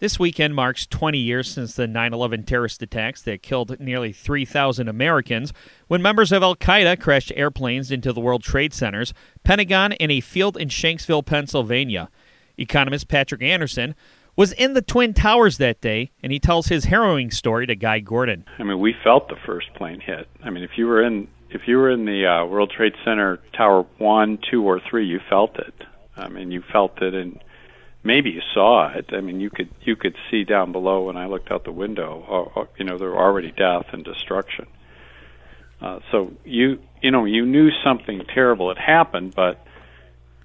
This 0.00 0.18
weekend 0.18 0.54
marks 0.54 0.86
20 0.86 1.16
years 1.16 1.50
since 1.50 1.76
the 1.76 1.86
9 1.86 2.12
11 2.12 2.42
terrorist 2.42 2.82
attacks 2.82 3.22
that 3.22 3.42
killed 3.42 3.80
nearly 3.80 4.12
3,000 4.12 4.86
Americans 4.86 5.52
when 5.86 6.02
members 6.02 6.30
of 6.30 6.42
Al 6.42 6.56
Qaeda 6.56 7.00
crashed 7.00 7.32
airplanes 7.34 7.90
into 7.90 8.12
the 8.12 8.20
World 8.20 8.42
Trade 8.42 8.74
Centers, 8.74 9.14
Pentagon, 9.44 9.92
and 9.94 10.12
a 10.12 10.20
field 10.20 10.58
in 10.58 10.68
Shanksville, 10.68 11.24
Pennsylvania. 11.24 12.10
Economist 12.58 13.08
Patrick 13.08 13.40
Anderson 13.40 13.94
was 14.36 14.52
in 14.52 14.74
the 14.74 14.82
Twin 14.82 15.14
Towers 15.14 15.58
that 15.58 15.80
day, 15.80 16.10
and 16.22 16.32
he 16.32 16.38
tells 16.38 16.66
his 16.68 16.84
harrowing 16.84 17.30
story 17.30 17.66
to 17.66 17.76
Guy 17.76 18.00
Gordon. 18.00 18.44
I 18.58 18.62
mean, 18.64 18.80
we 18.80 18.94
felt 19.04 19.28
the 19.28 19.36
first 19.46 19.72
plane 19.74 20.00
hit. 20.00 20.28
I 20.42 20.50
mean, 20.50 20.64
if 20.64 20.76
you 20.76 20.86
were 20.86 21.02
in 21.02 21.28
if 21.50 21.68
you 21.68 21.76
were 21.76 21.90
in 21.90 22.04
the 22.04 22.26
uh, 22.26 22.44
World 22.46 22.72
Trade 22.76 22.94
Center 23.04 23.38
Tower 23.56 23.86
one, 23.98 24.38
two, 24.50 24.64
or 24.64 24.80
three, 24.80 25.06
you 25.06 25.20
felt 25.30 25.56
it. 25.58 25.74
I 26.16 26.28
mean, 26.28 26.50
you 26.50 26.62
felt 26.72 27.00
it, 27.00 27.14
and 27.14 27.40
maybe 28.02 28.30
you 28.30 28.42
saw 28.52 28.92
it. 28.92 29.10
I 29.12 29.20
mean, 29.20 29.40
you 29.40 29.50
could 29.50 29.70
you 29.82 29.96
could 29.96 30.16
see 30.30 30.44
down 30.44 30.72
below 30.72 31.04
when 31.04 31.16
I 31.16 31.26
looked 31.26 31.50
out 31.50 31.64
the 31.64 31.72
window. 31.72 32.50
Uh, 32.56 32.60
uh, 32.60 32.66
you 32.76 32.84
know, 32.84 32.98
there 32.98 33.10
were 33.10 33.18
already 33.18 33.52
death 33.52 33.86
and 33.92 34.04
destruction. 34.04 34.66
Uh, 35.80 36.00
so 36.10 36.32
you 36.44 36.80
you 37.02 37.10
know 37.10 37.24
you 37.24 37.44
knew 37.46 37.70
something 37.84 38.22
terrible 38.32 38.68
had 38.68 38.78
happened, 38.78 39.34
but 39.34 39.63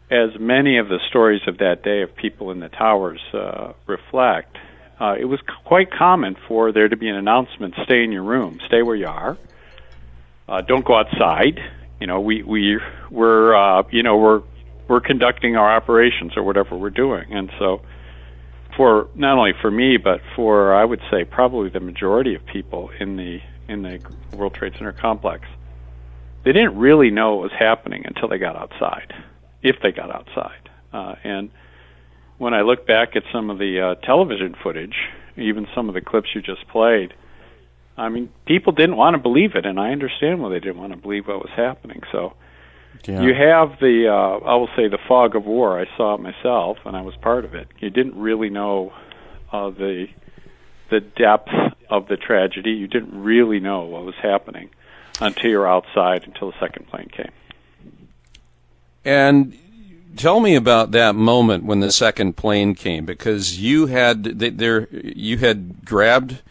as 0.10 0.39
many 0.39 0.78
of 0.78 0.89
the 0.89 1.00
stories 1.10 1.42
of 1.48 1.60
that 1.60 1.84
day 1.84 2.01
of 2.01 2.16
people 2.16 2.51
in 2.51 2.60
the 2.60 2.70
towers 2.70 3.22
uh, 3.34 3.74
reflect, 3.86 4.58
uh, 5.00 5.16
it 5.20 5.25
was 5.25 5.39
c- 5.39 5.54
quite 5.66 5.92
common 5.92 6.36
for 6.48 6.72
there 6.72 6.88
to 6.88 6.98
be 6.98 7.08
an 7.08 7.16
announcement: 7.16 7.75
"Stay 7.84 8.04
in 8.04 8.12
your 8.12 8.24
room, 8.24 8.60
stay 8.66 8.82
where 8.82 8.96
you 8.96 9.08
are, 9.08 9.38
uh, 10.48 10.62
don't 10.62 10.86
go 10.86 10.96
outside." 10.96 11.60
You 12.00 12.08
know, 12.08 12.22
we 12.22 12.44
we 12.44 12.80
we're 13.12 13.56
uh, 13.56 13.84
you 13.92 14.04
know 14.04 14.18
we're 14.18 14.42
we're 14.88 15.01
conducting 15.01 15.56
our 15.56 15.70
operations 15.70 16.36
or 16.36 16.44
whatever 16.44 16.75
we're 16.75 16.89
doing, 16.89 17.32
and 17.32 17.51
so 17.60 17.82
for 18.75 19.10
not 19.16 19.38
only 19.38 19.54
for 19.62 19.70
me 19.70 19.98
but 19.98 20.22
for 20.36 20.74
I 20.74 20.86
would 20.86 21.01
say 21.12 21.24
probably 21.24 21.70
the 21.70 21.80
majority 21.80 22.36
of 22.36 22.46
people 22.46 22.89
in 23.00 23.16
the 23.18 23.39
in 23.68 23.84
the 23.84 24.00
World 24.36 24.56
Trade 24.56 24.74
Center 24.78 24.92
complex, 24.92 25.48
they 26.44 26.51
didn't 26.51 26.78
really 26.78 27.12
know 27.12 27.36
what 27.36 27.44
was 27.44 27.51
happening 27.60 28.04
until 28.06 28.28
they 28.28 28.38
got 28.38 28.56
outside, 28.56 29.13
if 29.62 29.78
they 29.82 29.92
got 29.92 30.12
outside. 30.12 30.70
Uh, 30.94 31.16
and 31.24 31.50
when 32.38 32.54
I 32.54 32.62
look 32.62 32.88
back 32.88 33.16
at 33.16 33.24
some 33.32 33.50
of 33.50 33.58
the 33.60 33.80
uh, 33.82 33.96
television 34.06 34.56
footage, 34.63 34.96
even 35.38 35.68
some 35.75 35.89
of 35.89 35.96
the 35.96 36.01
clips 36.01 36.30
you 36.34 36.42
just 36.42 36.68
played, 36.68 37.13
I 37.98 38.10
mean, 38.10 38.30
people 38.46 38.72
didn't 38.72 38.96
want 38.96 39.16
to 39.16 39.22
believe 39.22 39.56
it, 39.56 39.66
and 39.66 39.80
I 39.80 39.92
understand 39.92 40.42
why 40.42 40.50
they 40.50 40.60
didn't 40.60 40.78
want 40.78 40.94
to 40.94 40.98
believe 40.98 41.28
what 41.28 41.39
was 41.39 41.51
happening. 41.56 42.01
So 42.12 42.34
Yeah. 43.06 43.22
you 43.22 43.34
have 43.34 43.80
the, 43.80 44.08
uh, 44.08 44.46
I 44.46 44.56
will 44.56 44.70
say, 44.75 44.88
the 44.88 44.98
fog 45.08 45.36
of 45.36 45.46
war. 45.46 45.80
I 45.80 45.86
saw 45.98 46.16
it 46.16 46.22
myself, 46.22 46.78
and 46.86 46.96
I 46.96 47.01
was 47.01 47.16
part 47.18 47.44
of 47.46 47.54
it. 47.54 47.68
You 47.80 47.89
didn't 47.89 48.16
really 48.16 48.50
know 48.50 48.94
uh, 49.51 49.70
the 49.70 50.08
the 50.89 51.01
depth 51.01 51.51
of 51.92 52.08
the 52.08 52.18
tragedy. 52.18 52.72
You 52.72 52.88
didn't 52.88 53.13
really 53.22 53.60
know 53.60 53.82
what 53.82 54.06
was 54.06 54.16
happening 54.16 54.70
until 55.22 55.50
you're 55.51 55.68
outside, 55.68 56.24
until 56.25 56.50
the 56.50 56.60
second 56.60 56.88
plane 56.88 57.10
came. 57.16 57.32
And 59.06 59.58
tell 60.18 60.39
me 60.39 60.56
about 60.56 60.91
that 60.91 61.15
moment 61.15 61.63
when 61.63 61.79
the 61.79 61.91
second 61.91 62.36
plane 62.36 62.75
came, 62.75 63.06
because 63.06 63.60
you 63.60 63.88
had 63.88 64.24
there 64.24 64.88
you 64.91 65.38
had 65.38 65.86
grabbed 65.86 66.41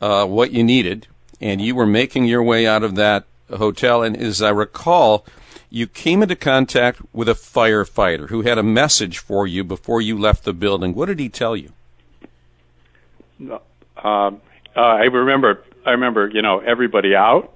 uh, 0.00 0.26
what 0.26 0.52
you 0.52 0.62
needed, 0.62 1.06
and 1.40 1.60
you 1.60 1.74
were 1.74 1.86
making 1.86 2.26
your 2.26 2.42
way 2.42 2.66
out 2.66 2.82
of 2.82 2.94
that 2.96 3.24
hotel. 3.48 4.02
And 4.02 4.16
as 4.16 4.42
I 4.42 4.50
recall, 4.50 5.24
you 5.70 5.86
came 5.86 6.22
into 6.22 6.36
contact 6.36 7.00
with 7.12 7.28
a 7.28 7.34
firefighter 7.34 8.28
who 8.28 8.42
had 8.42 8.58
a 8.58 8.62
message 8.62 9.18
for 9.18 9.46
you 9.46 9.64
before 9.64 10.00
you 10.00 10.18
left 10.18 10.44
the 10.44 10.52
building. 10.52 10.94
What 10.94 11.06
did 11.06 11.18
he 11.18 11.28
tell 11.28 11.56
you? 11.56 11.72
Um, 13.40 13.60
uh, 14.04 14.40
I 14.76 15.04
remember, 15.04 15.64
I 15.84 15.90
remember, 15.90 16.28
you 16.28 16.42
know, 16.42 16.60
everybody 16.60 17.14
out. 17.14 17.55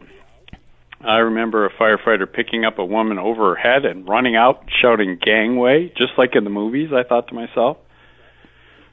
I 1.03 1.19
remember 1.19 1.65
a 1.65 1.71
firefighter 1.73 2.31
picking 2.31 2.65
up 2.65 2.79
a 2.79 2.85
woman 2.85 3.19
over 3.19 3.55
her 3.55 3.57
head 3.57 3.87
and 3.87 4.07
running 4.07 4.37
out, 4.37 4.65
shouting 4.83 5.19
"gangway," 5.21 5.89
just 5.97 6.13
like 6.19 6.37
in 6.37 6.45
the 6.45 6.51
movies. 6.51 6.91
I 6.93 7.05
thought 7.05 7.29
to 7.29 7.35
myself, 7.35 7.79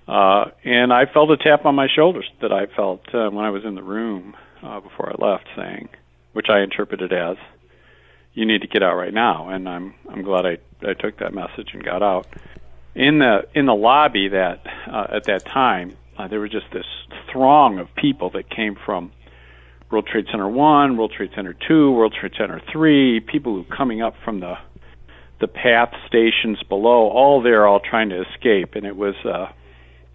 uh, 0.07 0.45
and 0.63 0.93
I 0.93 1.05
felt 1.05 1.31
a 1.31 1.37
tap 1.37 1.65
on 1.65 1.75
my 1.75 1.87
shoulders 1.93 2.29
that 2.41 2.53
I 2.53 2.67
felt 2.67 3.13
uh, 3.13 3.29
when 3.29 3.43
I 3.43 3.49
was 3.49 3.65
in 3.65 3.75
the 3.75 3.83
room 3.83 4.35
uh, 4.63 4.79
before 4.79 5.09
I 5.09 5.15
left, 5.23 5.47
saying, 5.57 5.89
which 6.31 6.47
I 6.49 6.61
interpreted 6.61 7.11
as, 7.11 7.35
"You 8.33 8.45
need 8.45 8.61
to 8.61 8.67
get 8.67 8.83
out 8.83 8.95
right 8.95 9.13
now." 9.13 9.49
And 9.49 9.67
I'm 9.67 9.93
I'm 10.09 10.21
glad 10.21 10.45
I 10.45 10.57
I 10.81 10.93
took 10.93 11.19
that 11.19 11.33
message 11.33 11.71
and 11.73 11.83
got 11.83 12.01
out. 12.01 12.25
In 12.95 13.19
the 13.19 13.47
in 13.53 13.65
the 13.65 13.75
lobby 13.75 14.29
that 14.29 14.65
uh, 14.89 15.07
at 15.11 15.25
that 15.25 15.45
time, 15.45 15.97
uh, 16.17 16.29
there 16.29 16.39
was 16.39 16.51
just 16.51 16.71
this 16.71 16.85
throng 17.29 17.79
of 17.79 17.93
people 17.95 18.29
that 18.29 18.49
came 18.49 18.77
from 18.85 19.11
World 19.89 20.07
Trade 20.07 20.25
Center 20.29 20.49
One, 20.49 20.97
World 20.97 21.13
Trade 21.15 21.31
Center 21.35 21.55
Two, 21.67 21.91
World 21.91 22.13
Trade 22.19 22.33
Center 22.37 22.61
Three, 22.71 23.19
people 23.19 23.53
who 23.53 23.63
coming 23.63 24.01
up 24.01 24.15
from 24.23 24.39
the 24.39 24.55
the 25.39 25.47
path 25.47 25.93
stations 26.07 26.61
below, 26.67 27.09
all 27.09 27.41
there, 27.41 27.67
all 27.67 27.79
trying 27.79 28.09
to 28.09 28.21
escape, 28.21 28.75
and 28.75 28.85
it 28.85 28.95
was 28.95 29.15
uh, 29.23 29.47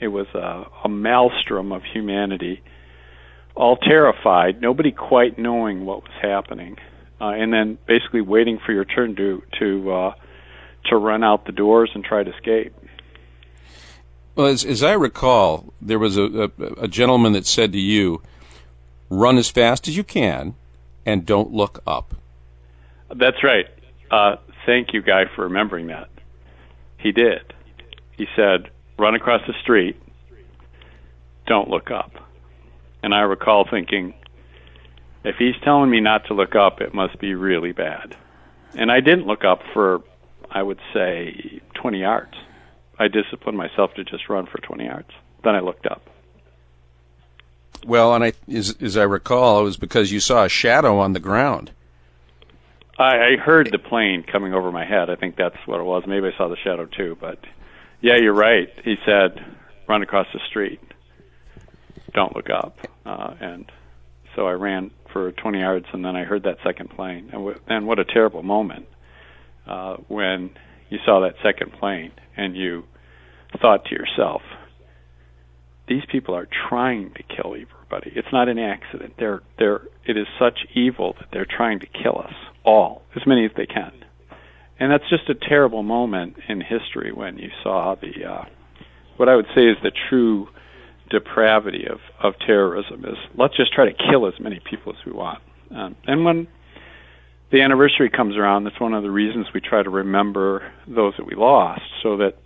it 0.01 0.09
was 0.09 0.27
a, 0.35 0.67
a 0.85 0.89
maelstrom 0.89 1.73
of 1.73 1.83
humanity, 1.85 2.63
all 3.55 3.77
terrified, 3.77 4.61
nobody 4.61 4.91
quite 4.91 5.39
knowing 5.39 5.87
what 5.87 6.03
was 6.03 6.13
happening, 6.21 6.77
uh, 7.21 7.29
and 7.29 7.53
then 7.53 7.79
basically 7.87 8.21
waiting 8.21 8.59
for 8.65 8.73
your 8.73 8.85
turn 8.85 9.17
to 9.17 9.43
to 9.59 9.93
uh, 9.93 10.15
to 10.87 10.97
run 10.97 11.23
out 11.23 11.47
the 11.47 11.53
doors 11.53 11.91
and 11.95 12.05
try 12.05 12.23
to 12.23 12.35
escape. 12.35 12.75
Well, 14.35 14.47
as, 14.47 14.65
as 14.65 14.83
I 14.83 14.95
recall, 14.95 15.73
there 15.81 15.99
was 15.99 16.17
a, 16.17 16.25
a, 16.25 16.51
a 16.79 16.89
gentleman 16.89 17.33
that 17.33 17.47
said 17.47 17.73
to 17.73 17.79
you, 17.79 18.23
"Run 19.15 19.37
as 19.39 19.51
fast 19.51 19.89
as 19.89 19.97
you 19.97 20.05
can, 20.05 20.55
and 21.05 21.27
don't 21.27 21.53
look 21.53 21.83
up." 21.87 22.15
That's 23.15 23.43
right. 23.45 23.67
Uh, 24.11 24.37
thank 24.67 24.93
you, 24.93 25.03
Guy, 25.03 25.25
for 25.35 25.43
remembering 25.43 25.89
that. 25.89 26.09
He 26.99 27.13
did. 27.13 27.53
He 28.17 28.27
said, 28.37 28.71
run 28.99 29.15
across 29.15 29.43
the 29.47 29.55
street, 29.61 30.01
don't 31.47 31.69
look 31.69 31.91
up. 31.91 32.13
And 33.03 33.15
I 33.15 33.21
recall 33.21 33.67
thinking, 33.69 34.15
if 35.25 35.37
he's 35.37 35.57
telling 35.65 35.91
me 35.91 36.01
not 36.01 36.27
to 36.27 36.35
look 36.35 36.55
up, 36.55 36.81
it 36.81 36.95
must 36.95 37.19
be 37.19 37.35
really 37.35 37.73
bad. 37.73 38.17
And 38.75 38.93
I 38.93 39.01
didn't 39.01 39.27
look 39.27 39.45
up 39.45 39.61
for, 39.73 40.03
I 40.51 40.63
would 40.63 40.79
say, 40.95 41.61
20 41.75 42.01
yards. 42.01 42.35
I 42.99 43.09
disciplined 43.09 43.59
myself 43.59 43.93
to 43.95 44.05
just 44.05 44.29
run 44.29 44.47
for 44.47 44.59
20 44.59 44.85
yards. 44.85 45.11
Then 45.43 45.55
I 45.57 45.61
looked 45.61 45.87
up. 45.87 46.09
Well, 47.85 48.15
and 48.15 48.25
I, 48.25 48.33
as, 48.53 48.77
as 48.81 48.97
I 48.97 49.03
recall, 49.03 49.61
it 49.61 49.65
was 49.65 49.77
because 49.77 50.13
you 50.13 50.21
saw 50.21 50.45
a 50.45 50.49
shadow 50.49 50.99
on 50.99 51.13
the 51.13 51.21
ground. 51.21 51.73
I, 52.99 53.33
I 53.33 53.37
heard 53.37 53.71
the 53.71 53.79
plane 53.79 54.23
coming 54.23 54.55
over 54.55 54.71
my 54.71 54.85
head. 54.85 55.11
I 55.11 55.17
think 55.17 55.37
that's 55.37 55.57
what 55.67 55.81
it 55.81 55.85
was. 55.85 56.05
Maybe 56.07 56.29
I 56.29 56.37
saw 56.37 56.49
the 56.49 56.57
shadow 56.57 56.87
too, 56.87 57.17
but 57.21 57.39
yeah, 58.01 58.17
you're 58.17 58.35
right. 58.35 58.69
He 58.85 58.97
said, 59.05 59.45
"Run 59.89 60.03
across 60.03 60.27
the 60.33 60.41
street. 60.49 60.81
Don't 62.15 62.35
look 62.37 62.51
up." 62.51 62.79
Uh, 63.05 63.35
and 63.41 63.73
so 64.37 64.47
I 64.47 64.53
ran 64.53 64.91
for 65.13 65.33
20 65.33 65.61
yards, 65.61 65.87
and 65.93 66.05
then 66.05 66.17
I 66.17 66.25
heard 66.25 66.45
that 66.45 66.59
second 66.65 66.91
plane. 66.91 67.31
And, 67.33 67.33
w- 67.33 67.61
and 67.67 67.87
what 67.87 67.99
a 67.99 68.05
terrible 68.05 68.43
moment 68.43 68.87
uh, 69.67 69.97
when 70.09 70.51
you 70.91 70.99
saw 71.05 71.21
that 71.21 71.35
second 71.43 71.73
plane, 71.73 72.13
and 72.37 72.57
you 72.57 72.85
thought 73.61 73.85
to 73.87 73.95
yourself, 73.95 74.43
"These 75.89 76.05
people 76.11 76.35
are 76.35 76.49
trying 76.69 77.13
to 77.15 77.23
kill 77.23 77.55
everybody. 77.55 78.13
It's 78.15 78.33
not 78.33 78.49
an 78.49 78.59
accident. 78.59 79.15
They're 79.19 79.43
they're. 79.59 79.83
It 80.05 80.17
is 80.17 80.27
such 80.39 80.67
evil 80.75 81.15
that 81.19 81.29
they're 81.33 81.47
trying 81.47 81.81
to 81.81 81.87
kill 81.87 82.19
us." 82.19 82.35
all, 82.65 83.03
as 83.17 83.27
many 83.27 83.45
as 83.45 83.51
they 83.57 83.67
can. 83.67 83.93
And 84.79 84.91
that's 84.91 85.09
just 85.09 85.29
a 85.29 85.35
terrible 85.35 85.83
moment 85.83 86.37
in 86.49 86.61
history 86.61 87.13
when 87.13 87.39
you 87.39 87.51
saw 87.63 87.95
the 87.95 88.25
uh, 88.25 88.45
what 89.17 89.29
I 89.29 89.37
would 89.37 89.47
say 89.55 89.67
is 89.67 89.77
the 89.83 89.93
true 90.09 90.49
depravity 91.11 91.87
of, 91.87 92.01
of 92.21 92.35
terrorism 92.45 93.05
is 93.05 93.17
let's 93.37 93.57
just 93.57 93.73
try 93.73 93.85
to 93.85 93.93
kill 93.93 94.27
as 94.27 94.35
many 94.41 94.61
people 94.69 94.93
as 94.93 95.05
we 95.05 95.13
want. 95.13 95.43
Um, 95.71 95.95
and 96.07 96.25
when 96.25 96.49
the 97.51 97.61
anniversary 97.61 98.11
comes 98.11 98.37
around, 98.37 98.65
that's 98.65 98.81
one 98.81 98.95
of 98.95 99.03
the 99.03 99.11
reasons 99.11 99.47
we 99.55 99.61
try 99.61 99.83
to 99.83 99.91
remember 99.91 100.73
those 100.89 101.15
that 101.19 101.27
we 101.27 101.35
lost, 101.35 101.83
so 102.03 102.17
that 102.17 102.39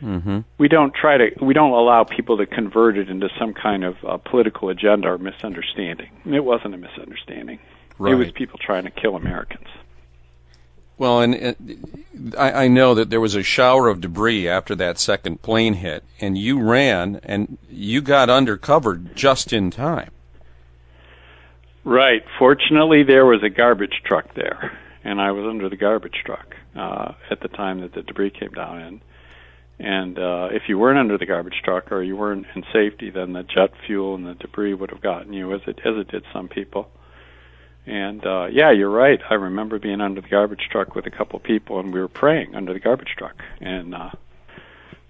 Mm-hmm. 0.00 0.40
we 0.56 0.68
don't 0.68 0.94
try 0.94 1.18
to 1.18 1.44
we 1.44 1.52
don't 1.52 1.72
allow 1.72 2.04
people 2.04 2.38
to 2.38 2.46
convert 2.46 2.96
it 2.96 3.10
into 3.10 3.28
some 3.38 3.52
kind 3.52 3.84
of 3.84 3.96
uh, 4.04 4.16
political 4.16 4.70
agenda 4.70 5.08
or 5.08 5.18
misunderstanding. 5.18 6.10
It 6.24 6.44
wasn't 6.44 6.74
a 6.74 6.78
misunderstanding. 6.78 7.58
It 7.98 8.14
was 8.14 8.30
people 8.30 8.58
trying 8.58 8.84
to 8.84 8.90
kill 8.90 9.14
Americans. 9.14 9.66
Well, 10.96 11.20
and, 11.20 11.34
and 11.34 12.34
I, 12.36 12.64
I 12.64 12.68
know 12.68 12.94
that 12.94 13.08
there 13.08 13.20
was 13.20 13.34
a 13.34 13.42
shower 13.42 13.88
of 13.88 14.02
debris 14.02 14.46
after 14.46 14.74
that 14.76 14.98
second 14.98 15.40
plane 15.40 15.74
hit, 15.74 16.04
and 16.20 16.36
you 16.36 16.60
ran 16.60 17.20
and 17.22 17.56
you 17.70 18.02
got 18.02 18.28
under 18.28 18.58
cover 18.58 18.96
just 18.96 19.52
in 19.52 19.70
time. 19.70 20.10
Right. 21.84 22.22
Fortunately, 22.38 23.02
there 23.02 23.24
was 23.24 23.42
a 23.42 23.48
garbage 23.48 24.02
truck 24.04 24.34
there, 24.34 24.78
and 25.02 25.22
I 25.22 25.32
was 25.32 25.46
under 25.46 25.70
the 25.70 25.76
garbage 25.76 26.22
truck 26.24 26.54
uh, 26.76 27.12
at 27.30 27.40
the 27.40 27.48
time 27.48 27.80
that 27.80 27.94
the 27.94 28.02
debris 28.02 28.30
came 28.30 28.50
down 28.50 28.80
in. 28.82 29.00
And 29.80 30.18
uh, 30.18 30.48
if 30.52 30.64
you 30.68 30.78
weren't 30.78 30.98
under 30.98 31.16
the 31.16 31.24
garbage 31.24 31.62
truck 31.64 31.90
or 31.90 32.02
you 32.02 32.14
weren't 32.14 32.46
in 32.54 32.64
safety, 32.70 33.08
then 33.08 33.32
the 33.32 33.42
jet 33.42 33.70
fuel 33.86 34.14
and 34.14 34.26
the 34.26 34.34
debris 34.34 34.74
would 34.74 34.90
have 34.90 35.00
gotten 35.00 35.32
you, 35.32 35.54
as 35.54 35.62
it 35.66 35.78
as 35.86 35.96
it 35.96 36.08
did 36.08 36.22
some 36.34 36.48
people. 36.48 36.90
And 37.86 38.24
uh, 38.26 38.48
yeah, 38.52 38.72
you're 38.72 38.90
right. 38.90 39.20
I 39.30 39.34
remember 39.34 39.78
being 39.78 40.02
under 40.02 40.20
the 40.20 40.28
garbage 40.28 40.68
truck 40.70 40.94
with 40.94 41.06
a 41.06 41.10
couple 41.10 41.38
people, 41.38 41.80
and 41.80 41.94
we 41.94 42.00
were 42.00 42.08
praying 42.08 42.54
under 42.54 42.74
the 42.74 42.78
garbage 42.78 43.14
truck. 43.16 43.42
And 43.58 43.94
uh, 43.94 44.10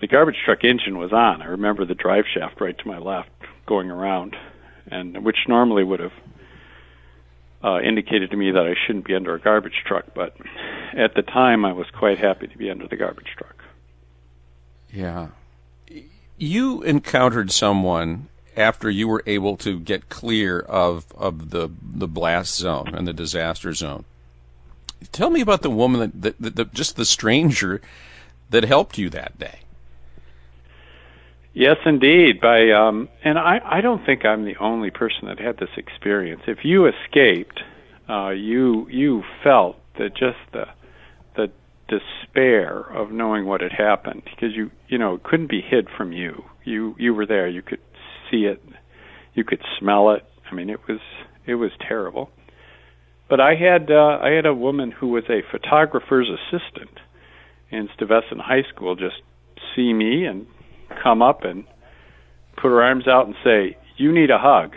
the 0.00 0.06
garbage 0.06 0.38
truck 0.44 0.62
engine 0.62 0.98
was 0.98 1.12
on. 1.12 1.42
I 1.42 1.46
remember 1.46 1.84
the 1.84 1.96
drive 1.96 2.26
shaft 2.32 2.60
right 2.60 2.78
to 2.78 2.88
my 2.88 2.98
left 2.98 3.30
going 3.66 3.90
around, 3.90 4.36
and 4.86 5.24
which 5.24 5.48
normally 5.48 5.82
would 5.82 5.98
have 5.98 6.12
uh, 7.64 7.80
indicated 7.80 8.30
to 8.30 8.36
me 8.36 8.52
that 8.52 8.66
I 8.66 8.74
shouldn't 8.86 9.04
be 9.04 9.16
under 9.16 9.34
a 9.34 9.40
garbage 9.40 9.82
truck. 9.84 10.04
But 10.14 10.36
at 10.96 11.16
the 11.16 11.22
time, 11.22 11.64
I 11.64 11.72
was 11.72 11.86
quite 11.90 12.18
happy 12.18 12.46
to 12.46 12.56
be 12.56 12.70
under 12.70 12.86
the 12.86 12.96
garbage 12.96 13.34
truck. 13.36 13.60
Yeah. 14.92 15.28
You 16.37 16.82
encountered 16.82 17.52
someone 17.52 18.28
after 18.56 18.90
you 18.90 19.09
were 19.09 19.23
able 19.26 19.56
to 19.59 19.78
get 19.78 20.09
clear 20.09 20.61
of, 20.61 21.06
of 21.16 21.50
the 21.50 21.70
the 21.82 22.09
blast 22.09 22.56
zone 22.56 22.94
and 22.94 23.06
the 23.06 23.12
disaster 23.12 23.73
zone. 23.73 24.04
Tell 25.12 25.30
me 25.30 25.40
about 25.40 25.62
the 25.62 25.70
woman 25.70 26.00
that, 26.00 26.23
that, 26.23 26.40
that, 26.40 26.56
that 26.56 26.75
just 26.75 26.97
the 26.97 27.04
stranger 27.04 27.80
that 28.50 28.64
helped 28.64 28.99
you 28.99 29.09
that 29.11 29.38
day. 29.38 29.61
Yes, 31.52 31.78
indeed. 31.85 32.40
By 32.40 32.70
um, 32.70 33.09
and 33.25 33.38
I, 33.38 33.61
I 33.64 33.80
don't 33.80 34.04
think 34.04 34.25
I'm 34.25 34.44
the 34.44 34.56
only 34.56 34.90
person 34.90 35.26
that 35.26 35.38
had 35.38 35.59
this 35.59 35.70
experience. 35.76 36.42
If 36.47 36.64
you 36.64 36.87
escaped, 36.87 37.61
uh, 38.09 38.30
you 38.30 38.88
you 38.88 39.25
felt 39.42 39.76
that 39.99 40.14
just 40.14 40.38
the 40.52 40.68
the 40.79 40.79
despair 41.90 42.80
of 42.94 43.11
knowing 43.11 43.47
what 43.47 43.61
had 43.61 43.73
happened 43.73 44.23
because 44.25 44.54
you 44.54 44.70
you 44.88 44.97
know 44.99 45.14
it 45.16 45.23
couldn't 45.25 45.50
be 45.50 45.61
hid 45.61 45.88
from 45.97 46.12
you. 46.12 46.44
You 46.64 46.94
you 46.99 47.12
were 47.14 47.26
there. 47.26 47.49
You 47.49 47.62
could 47.62 47.80
see 48.30 48.44
it. 48.44 48.62
You 49.35 49.44
could 49.44 49.61
smell 49.78 50.11
it. 50.12 50.23
I 50.50 50.54
mean, 50.54 50.70
it 50.70 50.80
was 50.88 51.00
it 51.47 51.56
was 51.56 51.70
terrible. 51.87 52.30
but 53.28 53.40
I 53.40 53.54
had 53.54 53.90
uh, 53.90 54.18
I 54.23 54.30
had 54.30 54.47
a 54.47 54.54
woman 54.54 54.90
who 54.92 55.09
was 55.09 55.25
a 55.28 55.42
photographer's 55.50 56.28
assistant 56.28 56.99
in 57.70 57.88
Stuyvesant 57.94 58.40
High 58.40 58.64
School 58.75 58.97
just 58.97 59.23
see 59.75 59.92
me 59.92 60.25
and 60.26 60.47
come 61.02 61.23
up 61.23 61.44
and 61.44 61.64
put 62.56 62.68
her 62.68 62.82
arms 62.82 63.06
out 63.09 63.26
and 63.26 63.35
say, 63.44 63.76
"You 63.97 64.12
need 64.12 64.30
a 64.30 64.38
hug." 64.38 64.75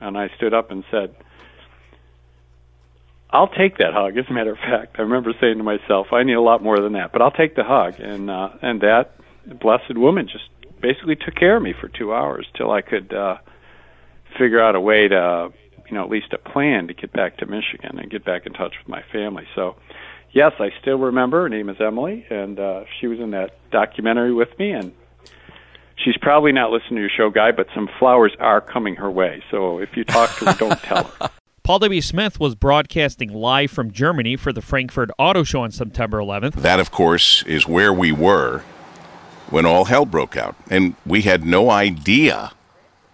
And 0.00 0.18
I 0.18 0.28
stood 0.36 0.52
up 0.52 0.70
and 0.70 0.84
said, 0.90 1.14
I'll 3.34 3.48
take 3.48 3.78
that 3.78 3.92
hug. 3.92 4.16
As 4.16 4.26
a 4.30 4.32
matter 4.32 4.52
of 4.52 4.58
fact, 4.58 4.94
I 4.96 5.02
remember 5.02 5.32
saying 5.40 5.58
to 5.58 5.64
myself, 5.64 6.12
I 6.12 6.22
need 6.22 6.34
a 6.34 6.40
lot 6.40 6.62
more 6.62 6.78
than 6.78 6.92
that, 6.92 7.10
but 7.12 7.20
I'll 7.20 7.32
take 7.32 7.56
the 7.56 7.64
hug. 7.64 7.98
And 7.98 8.30
uh, 8.30 8.50
and 8.62 8.80
that 8.82 9.16
blessed 9.60 9.96
woman 9.96 10.28
just 10.28 10.44
basically 10.80 11.16
took 11.16 11.34
care 11.34 11.56
of 11.56 11.62
me 11.62 11.74
for 11.78 11.88
two 11.88 12.14
hours 12.14 12.46
till 12.56 12.70
I 12.70 12.80
could 12.80 13.12
uh, 13.12 13.38
figure 14.38 14.62
out 14.62 14.76
a 14.76 14.80
way 14.80 15.08
to, 15.08 15.48
you 15.88 15.96
know, 15.96 16.04
at 16.04 16.10
least 16.10 16.32
a 16.32 16.38
plan 16.38 16.86
to 16.86 16.94
get 16.94 17.12
back 17.12 17.38
to 17.38 17.46
Michigan 17.46 17.98
and 17.98 18.08
get 18.08 18.24
back 18.24 18.46
in 18.46 18.52
touch 18.52 18.74
with 18.78 18.88
my 18.88 19.02
family. 19.10 19.48
So, 19.56 19.74
yes, 20.30 20.52
I 20.60 20.70
still 20.80 20.98
remember. 20.98 21.42
Her 21.42 21.48
name 21.48 21.68
is 21.68 21.76
Emily, 21.80 22.24
and 22.30 22.60
uh, 22.60 22.84
she 23.00 23.08
was 23.08 23.18
in 23.18 23.32
that 23.32 23.58
documentary 23.72 24.32
with 24.32 24.56
me, 24.60 24.70
and 24.70 24.92
she's 25.96 26.16
probably 26.18 26.52
not 26.52 26.70
listening 26.70 26.96
to 26.96 27.00
your 27.00 27.10
show, 27.10 27.30
guy, 27.30 27.50
but 27.50 27.66
some 27.74 27.88
flowers 27.98 28.32
are 28.38 28.60
coming 28.60 28.94
her 28.94 29.10
way. 29.10 29.42
So 29.50 29.78
if 29.78 29.96
you 29.96 30.04
talk 30.04 30.36
to 30.38 30.44
her, 30.44 30.52
don't 30.52 30.80
tell 30.82 31.04
her. 31.04 31.30
Paul 31.64 31.78
W. 31.78 32.02
Smith 32.02 32.38
was 32.38 32.54
broadcasting 32.54 33.32
live 33.32 33.70
from 33.70 33.90
Germany 33.90 34.36
for 34.36 34.52
the 34.52 34.60
Frankfurt 34.60 35.10
Auto 35.18 35.44
Show 35.44 35.62
on 35.62 35.70
September 35.70 36.18
11th. 36.18 36.56
That, 36.56 36.78
of 36.78 36.90
course, 36.90 37.42
is 37.44 37.66
where 37.66 37.90
we 37.90 38.12
were 38.12 38.58
when 39.48 39.64
all 39.64 39.86
hell 39.86 40.04
broke 40.04 40.36
out. 40.36 40.54
And 40.68 40.94
we 41.06 41.22
had 41.22 41.42
no 41.42 41.70
idea 41.70 42.52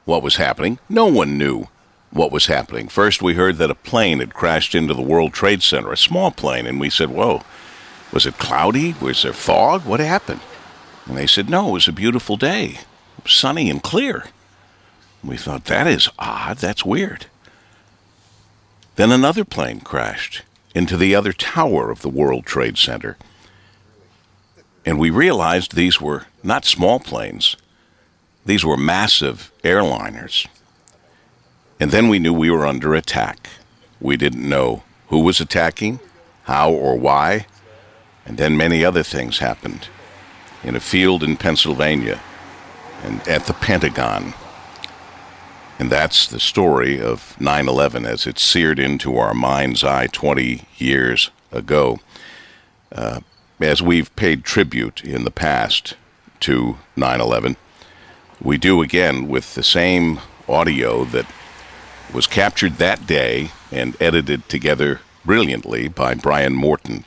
what 0.04 0.24
was 0.24 0.34
happening. 0.34 0.80
No 0.88 1.06
one 1.06 1.38
knew 1.38 1.68
what 2.10 2.32
was 2.32 2.46
happening. 2.46 2.88
First, 2.88 3.22
we 3.22 3.34
heard 3.34 3.56
that 3.58 3.70
a 3.70 3.74
plane 3.76 4.18
had 4.18 4.34
crashed 4.34 4.74
into 4.74 4.94
the 4.94 5.00
World 5.00 5.32
Trade 5.32 5.62
Center, 5.62 5.92
a 5.92 5.96
small 5.96 6.32
plane, 6.32 6.66
and 6.66 6.80
we 6.80 6.90
said, 6.90 7.10
Whoa, 7.10 7.44
was 8.12 8.26
it 8.26 8.38
cloudy? 8.38 8.96
Was 9.00 9.22
there 9.22 9.32
fog? 9.32 9.84
What 9.84 10.00
happened? 10.00 10.40
And 11.06 11.16
they 11.16 11.28
said, 11.28 11.48
No, 11.48 11.68
it 11.68 11.72
was 11.74 11.86
a 11.86 11.92
beautiful 11.92 12.36
day, 12.36 12.80
sunny 13.24 13.70
and 13.70 13.80
clear. 13.80 14.24
We 15.22 15.36
thought, 15.36 15.66
That 15.66 15.86
is 15.86 16.08
odd. 16.18 16.56
That's 16.56 16.84
weird. 16.84 17.26
Then 19.00 19.12
another 19.12 19.46
plane 19.46 19.80
crashed 19.80 20.42
into 20.74 20.98
the 20.98 21.14
other 21.14 21.32
tower 21.32 21.90
of 21.90 22.02
the 22.02 22.10
World 22.10 22.44
Trade 22.44 22.76
Center. 22.76 23.16
And 24.84 24.98
we 24.98 25.08
realized 25.08 25.74
these 25.74 26.02
were 26.02 26.26
not 26.42 26.66
small 26.66 27.00
planes, 27.00 27.56
these 28.44 28.62
were 28.62 28.76
massive 28.76 29.52
airliners. 29.64 30.48
And 31.80 31.92
then 31.92 32.10
we 32.10 32.18
knew 32.18 32.34
we 32.34 32.50
were 32.50 32.66
under 32.66 32.94
attack. 32.94 33.48
We 34.02 34.18
didn't 34.18 34.46
know 34.46 34.82
who 35.08 35.20
was 35.20 35.40
attacking, 35.40 36.00
how 36.42 36.70
or 36.70 36.98
why, 36.98 37.46
and 38.26 38.36
then 38.36 38.54
many 38.54 38.84
other 38.84 39.02
things 39.02 39.38
happened 39.38 39.88
in 40.62 40.76
a 40.76 40.80
field 40.80 41.22
in 41.22 41.38
Pennsylvania 41.38 42.20
and 43.02 43.26
at 43.26 43.46
the 43.46 43.54
Pentagon 43.54 44.34
and 45.80 45.90
that's 45.90 46.26
the 46.26 46.38
story 46.38 47.00
of 47.00 47.40
9 47.40 47.66
11 47.66 48.04
as 48.04 48.26
it's 48.26 48.42
seared 48.42 48.78
into 48.78 49.16
our 49.16 49.32
mind's 49.32 49.82
eye 49.82 50.08
20 50.08 50.64
years 50.76 51.30
ago. 51.50 51.98
Uh, 52.92 53.20
as 53.60 53.80
we've 53.80 54.14
paid 54.14 54.44
tribute 54.44 55.02
in 55.02 55.24
the 55.24 55.30
past 55.30 55.96
to 56.40 56.76
9 56.96 57.20
11, 57.22 57.56
we 58.42 58.58
do 58.58 58.82
again 58.82 59.26
with 59.26 59.54
the 59.54 59.62
same 59.62 60.20
audio 60.46 61.06
that 61.06 61.24
was 62.12 62.26
captured 62.26 62.74
that 62.74 63.06
day 63.06 63.50
and 63.72 63.96
edited 64.02 64.50
together 64.50 65.00
brilliantly 65.24 65.88
by 65.88 66.12
Brian 66.12 66.54
Morton, 66.54 67.06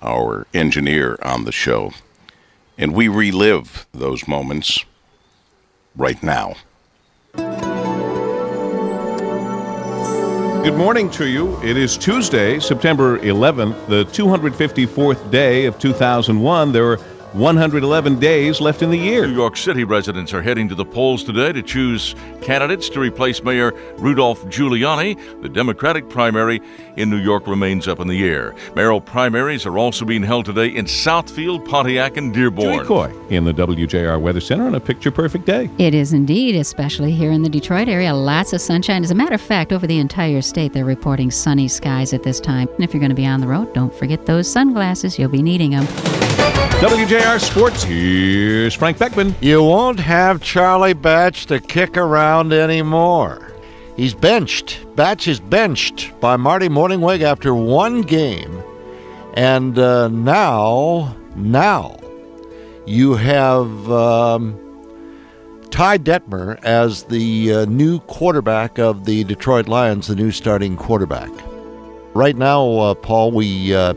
our 0.00 0.46
engineer 0.54 1.18
on 1.22 1.44
the 1.44 1.52
show. 1.52 1.92
And 2.78 2.94
we 2.94 3.06
relive 3.06 3.86
those 3.92 4.26
moments 4.26 4.82
right 5.94 6.22
now. 6.22 6.54
Good 10.64 10.78
morning 10.78 11.10
to 11.10 11.26
you. 11.28 11.62
It 11.62 11.76
is 11.76 11.98
Tuesday, 11.98 12.58
September 12.58 13.18
11th, 13.18 13.86
the 13.86 14.06
254th 14.06 15.30
day 15.30 15.66
of 15.66 15.78
2001. 15.78 16.72
There 16.72 16.92
are 16.92 16.96
111 17.34 18.20
days 18.20 18.60
left 18.60 18.80
in 18.80 18.90
the 18.90 18.96
year. 18.96 19.26
New 19.26 19.34
York 19.34 19.56
City 19.56 19.82
residents 19.82 20.32
are 20.32 20.40
heading 20.40 20.68
to 20.68 20.74
the 20.76 20.84
polls 20.84 21.24
today 21.24 21.52
to 21.52 21.62
choose 21.62 22.14
candidates 22.40 22.88
to 22.88 23.00
replace 23.00 23.42
Mayor 23.42 23.72
Rudolph 23.96 24.44
Giuliani. 24.44 25.42
The 25.42 25.48
Democratic 25.48 26.08
primary 26.08 26.60
in 26.96 27.10
New 27.10 27.18
York 27.18 27.48
remains 27.48 27.88
up 27.88 27.98
in 27.98 28.06
the 28.06 28.24
air. 28.24 28.54
Mayoral 28.76 29.00
primaries 29.00 29.66
are 29.66 29.76
also 29.76 30.04
being 30.04 30.22
held 30.22 30.44
today 30.44 30.68
in 30.68 30.84
Southfield, 30.84 31.68
Pontiac, 31.68 32.16
and 32.16 32.32
Dearborn. 32.32 32.78
Joey 32.78 32.86
Coy 32.86 33.12
in 33.30 33.44
the 33.44 33.52
WJR 33.52 34.20
Weather 34.20 34.40
Center 34.40 34.66
on 34.66 34.76
a 34.76 34.80
picture 34.80 35.10
perfect 35.10 35.44
day. 35.44 35.68
It 35.78 35.92
is 35.92 36.12
indeed, 36.12 36.54
especially 36.54 37.10
here 37.10 37.32
in 37.32 37.42
the 37.42 37.48
Detroit 37.48 37.88
area. 37.88 38.14
Lots 38.14 38.52
of 38.52 38.60
sunshine. 38.60 39.02
As 39.02 39.10
a 39.10 39.14
matter 39.16 39.34
of 39.34 39.40
fact, 39.40 39.72
over 39.72 39.88
the 39.88 39.98
entire 39.98 40.40
state, 40.40 40.72
they're 40.72 40.84
reporting 40.84 41.32
sunny 41.32 41.66
skies 41.66 42.12
at 42.12 42.22
this 42.22 42.38
time. 42.38 42.68
And 42.76 42.84
if 42.84 42.94
you're 42.94 43.00
going 43.00 43.10
to 43.10 43.16
be 43.16 43.26
on 43.26 43.40
the 43.40 43.48
road, 43.48 43.74
don't 43.74 43.92
forget 43.92 44.24
those 44.24 44.48
sunglasses. 44.48 45.18
You'll 45.18 45.30
be 45.30 45.42
needing 45.42 45.72
them. 45.72 46.23
WJR 46.84 47.40
Sports, 47.40 47.82
here's 47.82 48.74
Frank 48.74 48.98
Beckman. 48.98 49.34
You 49.40 49.62
won't 49.62 49.98
have 50.00 50.42
Charlie 50.42 50.92
Batch 50.92 51.46
to 51.46 51.58
kick 51.58 51.96
around 51.96 52.52
anymore. 52.52 53.54
He's 53.96 54.12
benched. 54.12 54.84
Batch 54.94 55.26
is 55.26 55.40
benched 55.40 56.12
by 56.20 56.36
Marty 56.36 56.68
Mornhinweg 56.68 57.22
after 57.22 57.54
one 57.54 58.02
game. 58.02 58.62
And 59.32 59.78
uh, 59.78 60.08
now, 60.08 61.16
now, 61.34 61.96
you 62.84 63.14
have 63.14 63.90
um, 63.90 64.60
Ty 65.70 65.96
Detmer 65.96 66.62
as 66.64 67.04
the 67.04 67.50
uh, 67.54 67.64
new 67.64 68.00
quarterback 68.00 68.78
of 68.78 69.06
the 69.06 69.24
Detroit 69.24 69.68
Lions, 69.68 70.08
the 70.08 70.16
new 70.16 70.30
starting 70.30 70.76
quarterback. 70.76 71.30
Right 72.12 72.36
now, 72.36 72.68
uh, 72.78 72.94
Paul, 72.94 73.32
we 73.32 73.74
uh, 73.74 73.94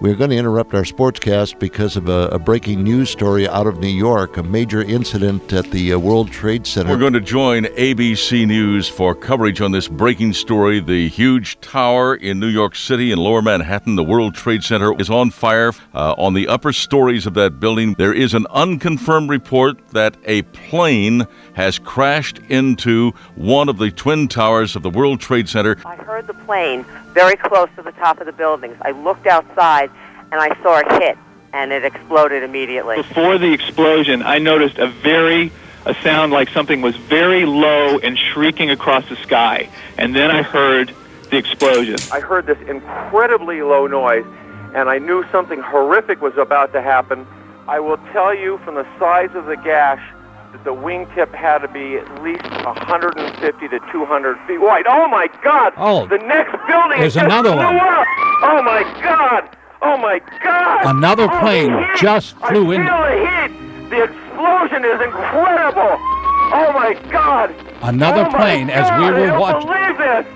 we're 0.00 0.14
going 0.14 0.30
to 0.30 0.36
interrupt 0.36 0.74
our 0.74 0.82
sportscast 0.82 1.58
because 1.58 1.96
of 1.96 2.08
a, 2.08 2.28
a, 2.28 2.38
breaking 2.38 2.82
news 2.82 3.10
story 3.10 3.48
out 3.48 3.66
of 3.66 3.78
New 3.78 3.88
York, 3.88 4.36
a 4.36 4.42
major 4.42 4.82
incident 4.82 5.52
at 5.52 5.70
the 5.70 5.92
uh, 5.92 5.98
World 5.98 6.30
Trade 6.30 6.66
Center. 6.66 6.90
We're 6.90 6.98
going 6.98 7.14
to 7.14 7.20
join 7.20 7.64
ABC 7.64 8.46
News 8.46 8.88
for 8.88 9.14
coverage 9.14 9.60
on 9.60 9.72
this 9.72 9.88
breaking 9.88 10.32
story. 10.32 10.80
The 10.80 11.08
huge 11.08 11.60
tower 11.60 12.14
in 12.16 12.40
New 12.40 12.48
York 12.48 12.76
City 12.76 13.12
in 13.12 13.18
lower 13.18 13.40
Manhattan, 13.40 13.96
the 13.96 14.04
World 14.04 14.34
Trade 14.34 14.62
Center, 14.62 14.98
is 15.00 15.08
on 15.08 15.30
fire. 15.30 15.72
Uh, 15.94 16.14
on 16.18 16.34
the 16.34 16.48
upper 16.48 16.72
stories 16.72 17.26
of 17.26 17.34
that 17.34 17.58
building, 17.60 17.94
there 17.94 18.12
is 18.12 18.34
an 18.34 18.46
unconfirmed 18.50 19.30
report 19.30 19.88
that 19.90 20.16
a 20.24 20.42
plane 20.42 21.26
has 21.54 21.78
crashed 21.78 22.38
into 22.48 23.12
one 23.36 23.68
of 23.68 23.78
the 23.78 23.90
twin 23.90 24.28
towers 24.28 24.76
of 24.76 24.82
the 24.82 24.90
World 24.90 25.20
Trade 25.20 25.48
Center. 25.48 25.76
I 25.86 25.96
heard 25.96 26.26
the 26.26 26.34
plane 26.34 26.84
very 27.12 27.36
close 27.36 27.68
to 27.76 27.82
the 27.82 27.92
top 27.92 28.20
of 28.20 28.26
the 28.26 28.32
buildings. 28.32 28.76
I 28.82 28.90
looked 28.90 29.26
outside 29.26 29.90
and 30.32 30.40
I 30.40 30.60
saw 30.62 30.78
it 30.78 31.02
hit, 31.02 31.18
and 31.52 31.72
it 31.72 31.84
exploded 31.84 32.42
immediately. 32.42 32.96
Before 32.96 33.38
the 33.38 33.52
explosion, 33.52 34.22
I 34.22 34.38
noticed 34.38 34.78
a 34.78 34.88
very 34.88 35.52
a 35.86 35.94
sound 36.02 36.32
like 36.32 36.48
something 36.48 36.80
was 36.80 36.96
very 36.96 37.44
low 37.44 37.98
and 37.98 38.18
shrieking 38.18 38.70
across 38.70 39.06
the 39.08 39.16
sky, 39.16 39.68
and 39.98 40.16
then 40.16 40.30
I 40.30 40.42
heard 40.42 40.94
the 41.30 41.36
explosion. 41.36 41.96
I 42.10 42.20
heard 42.20 42.46
this 42.46 42.58
incredibly 42.68 43.62
low 43.62 43.86
noise, 43.86 44.24
and 44.74 44.88
I 44.88 44.98
knew 44.98 45.24
something 45.30 45.60
horrific 45.60 46.22
was 46.22 46.36
about 46.38 46.72
to 46.72 46.80
happen. 46.80 47.26
I 47.68 47.80
will 47.80 47.98
tell 48.12 48.34
you 48.34 48.58
from 48.64 48.76
the 48.76 48.86
size 48.98 49.30
of 49.34 49.46
the 49.46 49.56
gash 49.56 50.02
that 50.52 50.64
the 50.64 50.74
wingtip 50.74 51.34
had 51.34 51.58
to 51.58 51.68
be 51.68 51.96
at 51.96 52.22
least 52.22 52.44
150 52.44 53.68
to 53.68 53.80
200 53.92 54.38
feet 54.46 54.58
wide. 54.58 54.86
Oh 54.86 55.08
my 55.08 55.28
God! 55.42 55.72
Oh, 55.76 56.06
the 56.06 56.18
next 56.18 56.52
building 56.66 56.98
there's 57.00 57.16
another 57.16 57.54
one. 57.54 57.76
Up. 57.76 58.06
Oh 58.42 58.62
my 58.62 58.82
God! 59.02 59.56
Oh 59.86 59.98
my 59.98 60.18
God! 60.42 60.96
Another 60.96 61.24
oh, 61.30 61.40
plane 61.40 61.86
just 61.98 62.36
flew 62.38 62.72
I 62.72 62.76
in. 62.76 62.86
feel 62.86 63.02
the 63.04 63.16
heat. 63.28 63.90
The 63.90 64.02
explosion 64.04 64.82
is 64.82 65.00
incredible. 65.02 65.98
Oh 66.56 66.70
my 66.72 66.98
God! 67.10 67.54
Another 67.82 68.24
oh 68.26 68.30
plane 68.30 68.68
God. 68.68 68.76
as 68.76 68.98
we 68.98 69.10
were 69.10 69.26
I 69.26 69.26
don't 69.26 69.40
watching. 69.40 69.68
Believe 69.68 69.98
this. 69.98 70.26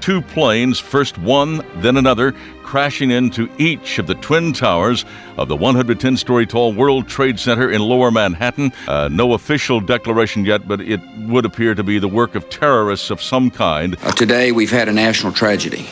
Two 0.00 0.22
planes, 0.22 0.80
first 0.80 1.18
one, 1.18 1.60
then 1.76 1.98
another, 1.98 2.32
crashing 2.64 3.10
into 3.10 3.48
each 3.58 3.98
of 3.98 4.06
the 4.06 4.16
twin 4.16 4.52
towers 4.52 5.04
of 5.36 5.48
the 5.48 5.54
110 5.54 6.16
story 6.16 6.44
tall 6.44 6.72
World 6.72 7.06
Trade 7.06 7.38
Center 7.38 7.70
in 7.70 7.80
lower 7.82 8.10
Manhattan. 8.10 8.72
Uh, 8.88 9.08
no 9.12 9.34
official 9.34 9.80
declaration 9.80 10.44
yet, 10.44 10.66
but 10.66 10.80
it 10.80 11.00
would 11.28 11.44
appear 11.44 11.74
to 11.76 11.84
be 11.84 12.00
the 12.00 12.08
work 12.08 12.34
of 12.34 12.48
terrorists 12.48 13.10
of 13.10 13.22
some 13.22 13.48
kind. 13.48 13.96
Uh, 14.02 14.10
today, 14.12 14.50
we've 14.50 14.72
had 14.72 14.88
a 14.88 14.92
national 14.92 15.32
tragedy. 15.32 15.86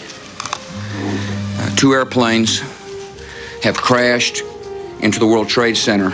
Two 1.81 1.95
airplanes 1.95 2.59
have 3.63 3.75
crashed 3.75 4.43
into 5.01 5.19
the 5.19 5.27
World 5.27 5.49
Trade 5.49 5.79
Center 5.79 6.13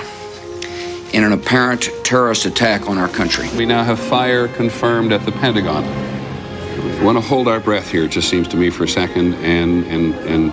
in 1.12 1.24
an 1.24 1.32
apparent 1.32 1.90
terrorist 2.04 2.46
attack 2.46 2.88
on 2.88 2.98
our 2.98 3.08
country. 3.08 3.48
We 3.56 3.66
now 3.66 3.82
have 3.82 3.98
fire 3.98 4.46
confirmed 4.46 5.10
at 5.10 5.26
the 5.26 5.32
Pentagon. 5.32 5.82
We 6.84 7.04
want 7.04 7.18
to 7.18 7.20
hold 7.20 7.48
our 7.48 7.58
breath 7.58 7.90
here, 7.90 8.04
it 8.04 8.12
just 8.12 8.28
seems 8.28 8.46
to 8.46 8.56
me, 8.56 8.70
for 8.70 8.84
a 8.84 8.88
second 8.88 9.34
and, 9.34 9.84
and, 9.86 10.14
and, 10.14 10.52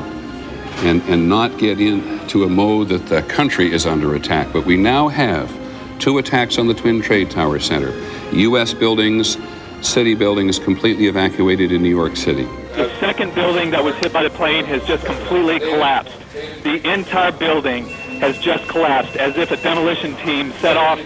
and, 0.80 1.04
and 1.04 1.30
not 1.30 1.60
get 1.60 1.80
into 1.80 2.46
a 2.46 2.50
mode 2.50 2.90
that 2.90 3.06
the 3.06 3.22
country 3.22 3.72
is 3.72 3.86
under 3.86 4.16
attack. 4.16 4.52
But 4.52 4.66
we 4.66 4.78
now 4.78 5.10
have 5.10 5.56
two 6.00 6.18
attacks 6.18 6.58
on 6.58 6.66
the 6.66 6.74
Twin 6.74 7.04
Trade 7.04 7.30
Tower 7.30 7.60
Center, 7.60 7.92
U.S. 8.32 8.74
buildings, 8.74 9.38
city 9.82 10.16
buildings 10.16 10.58
completely 10.58 11.06
evacuated 11.06 11.72
in 11.72 11.84
New 11.84 11.90
York 11.90 12.16
City. 12.16 12.48
The 12.74 12.92
second 13.00 13.36
building 13.36 13.70
that 13.72 13.84
was 13.84 13.96
hit 13.98 14.12
by 14.12 14.24
the 14.24 14.32
plane 14.32 14.66
has 14.66 14.84
just 14.86 15.06
completely 15.06 15.60
collapsed. 15.60 16.16
The 16.64 16.82
entire 16.92 17.32
building 17.32 17.86
has 18.20 18.38
just 18.40 18.68
collapsed 18.68 19.16
as 19.16 19.38
if 19.38 19.52
a 19.52 19.58
demolition 19.58 20.16
team 20.18 20.52
set 20.54 20.76
off. 20.76 21.00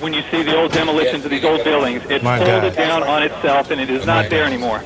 When 0.00 0.14
you 0.14 0.22
see 0.30 0.42
the 0.42 0.56
old 0.56 0.72
demolitions 0.72 1.24
of 1.24 1.30
these 1.30 1.44
old 1.44 1.64
buildings, 1.64 2.02
it 2.08 2.22
My 2.22 2.38
folded 2.38 2.74
God. 2.74 2.76
down 2.76 3.02
on 3.02 3.22
itself 3.22 3.70
and 3.70 3.78
it 3.78 3.90
is 3.90 4.06
not 4.06 4.30
there 4.30 4.44
anymore. 4.44 4.82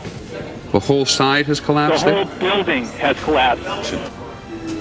The 0.72 0.80
whole 0.80 1.06
side 1.06 1.46
has 1.46 1.60
collapsed? 1.60 2.04
The 2.04 2.12
whole 2.12 2.24
there? 2.24 2.38
building 2.40 2.86
has 2.86 3.16
collapsed. 3.22 3.94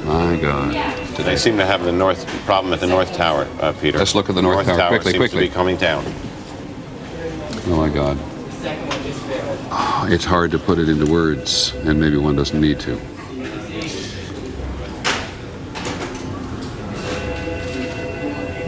My 0.06 0.38
God. 0.38 0.74
So 1.16 1.24
they 1.24 1.36
seem 1.36 1.58
to 1.58 1.66
have 1.66 1.84
the 1.84 1.92
north 1.92 2.26
problem 2.46 2.74
at 2.74 2.80
the 2.80 2.88
north 2.88 3.14
tower, 3.14 3.48
uh, 3.60 3.72
Peter. 3.74 4.00
Let's 4.00 4.16
look 4.16 4.30
at 4.30 4.36
the 4.36 4.42
north 4.42 4.66
tower. 4.66 4.90
Quickly, 4.90 5.12
seems 5.12 5.22
quickly. 5.22 5.46
to 5.46 5.50
be 5.50 5.54
coming 5.54 5.78
down. 5.78 6.04
Oh 7.68 7.78
my 7.78 7.90
God. 7.90 8.18
It's 10.08 10.24
hard 10.24 10.52
to 10.52 10.60
put 10.60 10.78
it 10.78 10.88
into 10.88 11.12
words, 11.12 11.74
and 11.84 12.00
maybe 12.00 12.18
one 12.18 12.36
doesn't 12.36 12.62
need 12.62 12.80
to. 12.82 12.96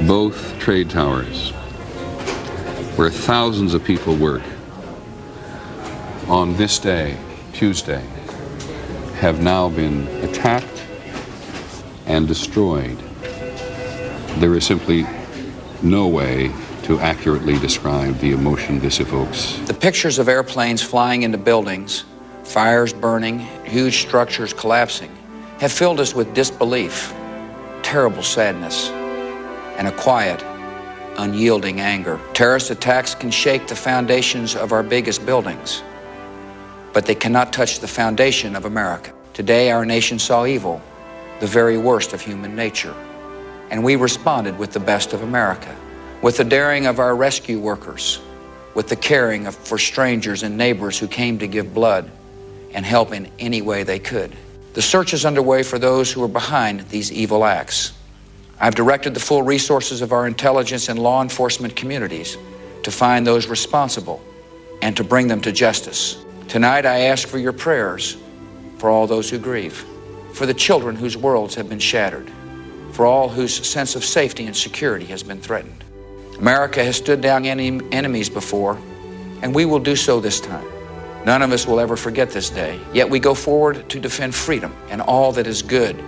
Both 0.07 0.57
trade 0.59 0.89
towers, 0.89 1.51
where 2.97 3.09
thousands 3.09 3.73
of 3.73 3.83
people 3.83 4.15
work, 4.15 4.41
on 6.27 6.57
this 6.57 6.79
day, 6.79 7.17
Tuesday, 7.53 8.03
have 9.19 9.41
now 9.41 9.69
been 9.69 10.07
attacked 10.23 10.83
and 12.05 12.27
destroyed. 12.27 12.97
There 14.39 14.55
is 14.55 14.65
simply 14.65 15.05
no 15.81 16.07
way 16.07 16.51
to 16.87 16.97
accurately 17.01 17.59
describe 17.59 18.17
the 18.19 18.31
emotion 18.31 18.79
this 18.79 19.01
evokes. 19.01 19.57
The 19.67 19.73
pictures 19.73 20.19
of 20.19 20.29
airplanes 20.29 20.81
flying 20.81 21.23
into 21.23 21.37
buildings, 21.37 22.05
fires 22.45 22.93
burning, 22.93 23.39
huge 23.65 23.97
structures 23.97 24.53
collapsing, 24.53 25.11
have 25.59 25.73
filled 25.73 25.99
us 25.99 26.15
with 26.15 26.33
disbelief, 26.33 27.13
terrible 27.83 28.23
sadness, 28.23 28.89
and 29.77 29.89
a 29.89 29.91
quiet, 29.91 30.41
unyielding 31.17 31.81
anger. 31.81 32.21
Terrorist 32.33 32.71
attacks 32.71 33.13
can 33.13 33.31
shake 33.31 33.67
the 33.67 33.75
foundations 33.75 34.55
of 34.55 34.71
our 34.71 34.81
biggest 34.81 35.25
buildings, 35.25 35.83
but 36.93 37.05
they 37.05 37.15
cannot 37.15 37.51
touch 37.51 37.81
the 37.81 37.87
foundation 37.87 38.55
of 38.55 38.63
America. 38.63 39.11
Today, 39.33 39.71
our 39.71 39.85
nation 39.85 40.19
saw 40.19 40.45
evil, 40.45 40.81
the 41.41 41.47
very 41.47 41.77
worst 41.77 42.13
of 42.13 42.21
human 42.21 42.55
nature, 42.55 42.95
and 43.71 43.83
we 43.83 43.97
responded 43.97 44.57
with 44.57 44.71
the 44.71 44.79
best 44.79 45.11
of 45.11 45.21
America, 45.21 45.75
with 46.21 46.37
the 46.37 46.43
daring 46.43 46.85
of 46.85 46.99
our 46.99 47.15
rescue 47.15 47.59
workers, 47.59 48.19
with 48.73 48.87
the 48.87 48.95
caring 48.95 49.47
of, 49.47 49.55
for 49.55 49.77
strangers 49.77 50.43
and 50.43 50.57
neighbors 50.57 50.97
who 50.97 51.07
came 51.07 51.39
to 51.39 51.47
give 51.47 51.73
blood 51.73 52.09
and 52.73 52.85
help 52.85 53.13
in 53.13 53.29
any 53.39 53.61
way 53.61 53.83
they 53.83 53.99
could. 53.99 54.35
The 54.73 54.81
search 54.81 55.13
is 55.13 55.25
underway 55.25 55.63
for 55.63 55.79
those 55.79 56.11
who 56.11 56.23
are 56.23 56.27
behind 56.27 56.81
these 56.89 57.11
evil 57.11 57.45
acts. 57.45 57.93
I've 58.59 58.75
directed 58.75 59.13
the 59.13 59.19
full 59.19 59.43
resources 59.43 60.01
of 60.01 60.11
our 60.11 60.27
intelligence 60.27 60.89
and 60.89 60.99
law 60.99 61.21
enforcement 61.21 61.75
communities 61.75 62.37
to 62.83 62.91
find 62.91 63.25
those 63.25 63.47
responsible 63.47 64.21
and 64.81 64.95
to 64.97 65.03
bring 65.03 65.27
them 65.27 65.41
to 65.41 65.51
justice. 65.51 66.23
Tonight, 66.47 66.85
I 66.85 67.01
ask 67.01 67.27
for 67.27 67.37
your 67.37 67.53
prayers 67.53 68.17
for 68.77 68.89
all 68.89 69.07
those 69.07 69.29
who 69.29 69.37
grieve, 69.37 69.85
for 70.33 70.45
the 70.45 70.53
children 70.53 70.95
whose 70.95 71.17
worlds 71.17 71.55
have 71.55 71.69
been 71.69 71.79
shattered, 71.79 72.31
for 72.91 73.05
all 73.05 73.29
whose 73.29 73.53
sense 73.67 73.95
of 73.95 74.05
safety 74.05 74.45
and 74.45 74.55
security 74.55 75.05
has 75.05 75.23
been 75.23 75.41
threatened. 75.41 75.83
America 76.39 76.83
has 76.83 76.95
stood 76.95 77.21
down 77.21 77.45
any 77.45 77.81
enemies 77.91 78.29
before, 78.29 78.77
and 79.41 79.53
we 79.53 79.65
will 79.65 79.79
do 79.79 79.95
so 79.95 80.19
this 80.19 80.39
time. 80.39 80.65
None 81.25 81.41
of 81.41 81.51
us 81.51 81.67
will 81.67 81.79
ever 81.79 81.97
forget 81.97 82.29
this 82.29 82.49
day, 82.49 82.79
yet 82.93 83.09
we 83.09 83.19
go 83.19 83.33
forward 83.33 83.89
to 83.89 83.99
defend 83.99 84.33
freedom 84.33 84.73
and 84.89 85.01
all 85.01 85.31
that 85.33 85.47
is 85.47 85.61
good 85.61 86.01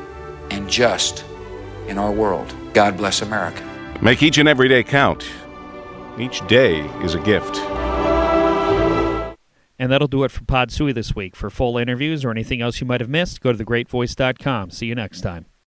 and 0.51 0.69
just 0.69 1.25
in 1.87 1.97
our 1.97 2.11
world. 2.11 2.53
God 2.73 2.95
bless 2.95 3.21
America. 3.21 3.63
Make 4.01 4.23
each 4.23 4.37
and 4.37 4.47
every 4.47 4.69
day 4.69 4.83
count. 4.83 5.29
Each 6.17 6.45
day 6.47 6.81
is 7.03 7.15
a 7.15 7.19
gift. 7.19 7.57
And 9.77 9.91
that'll 9.91 10.07
do 10.07 10.23
it 10.25 10.31
for 10.31 10.43
Pod 10.43 10.71
Sui 10.71 10.91
this 10.91 11.15
week. 11.15 11.35
For 11.35 11.49
full 11.49 11.77
interviews 11.77 12.23
or 12.23 12.31
anything 12.31 12.61
else 12.61 12.79
you 12.81 12.87
might 12.87 13.01
have 13.01 13.09
missed, 13.09 13.41
go 13.41 13.53
to 13.53 13.63
thegreatvoice.com. 13.63 14.71
See 14.71 14.85
you 14.85 14.95
next 14.95 15.21
time. 15.21 15.45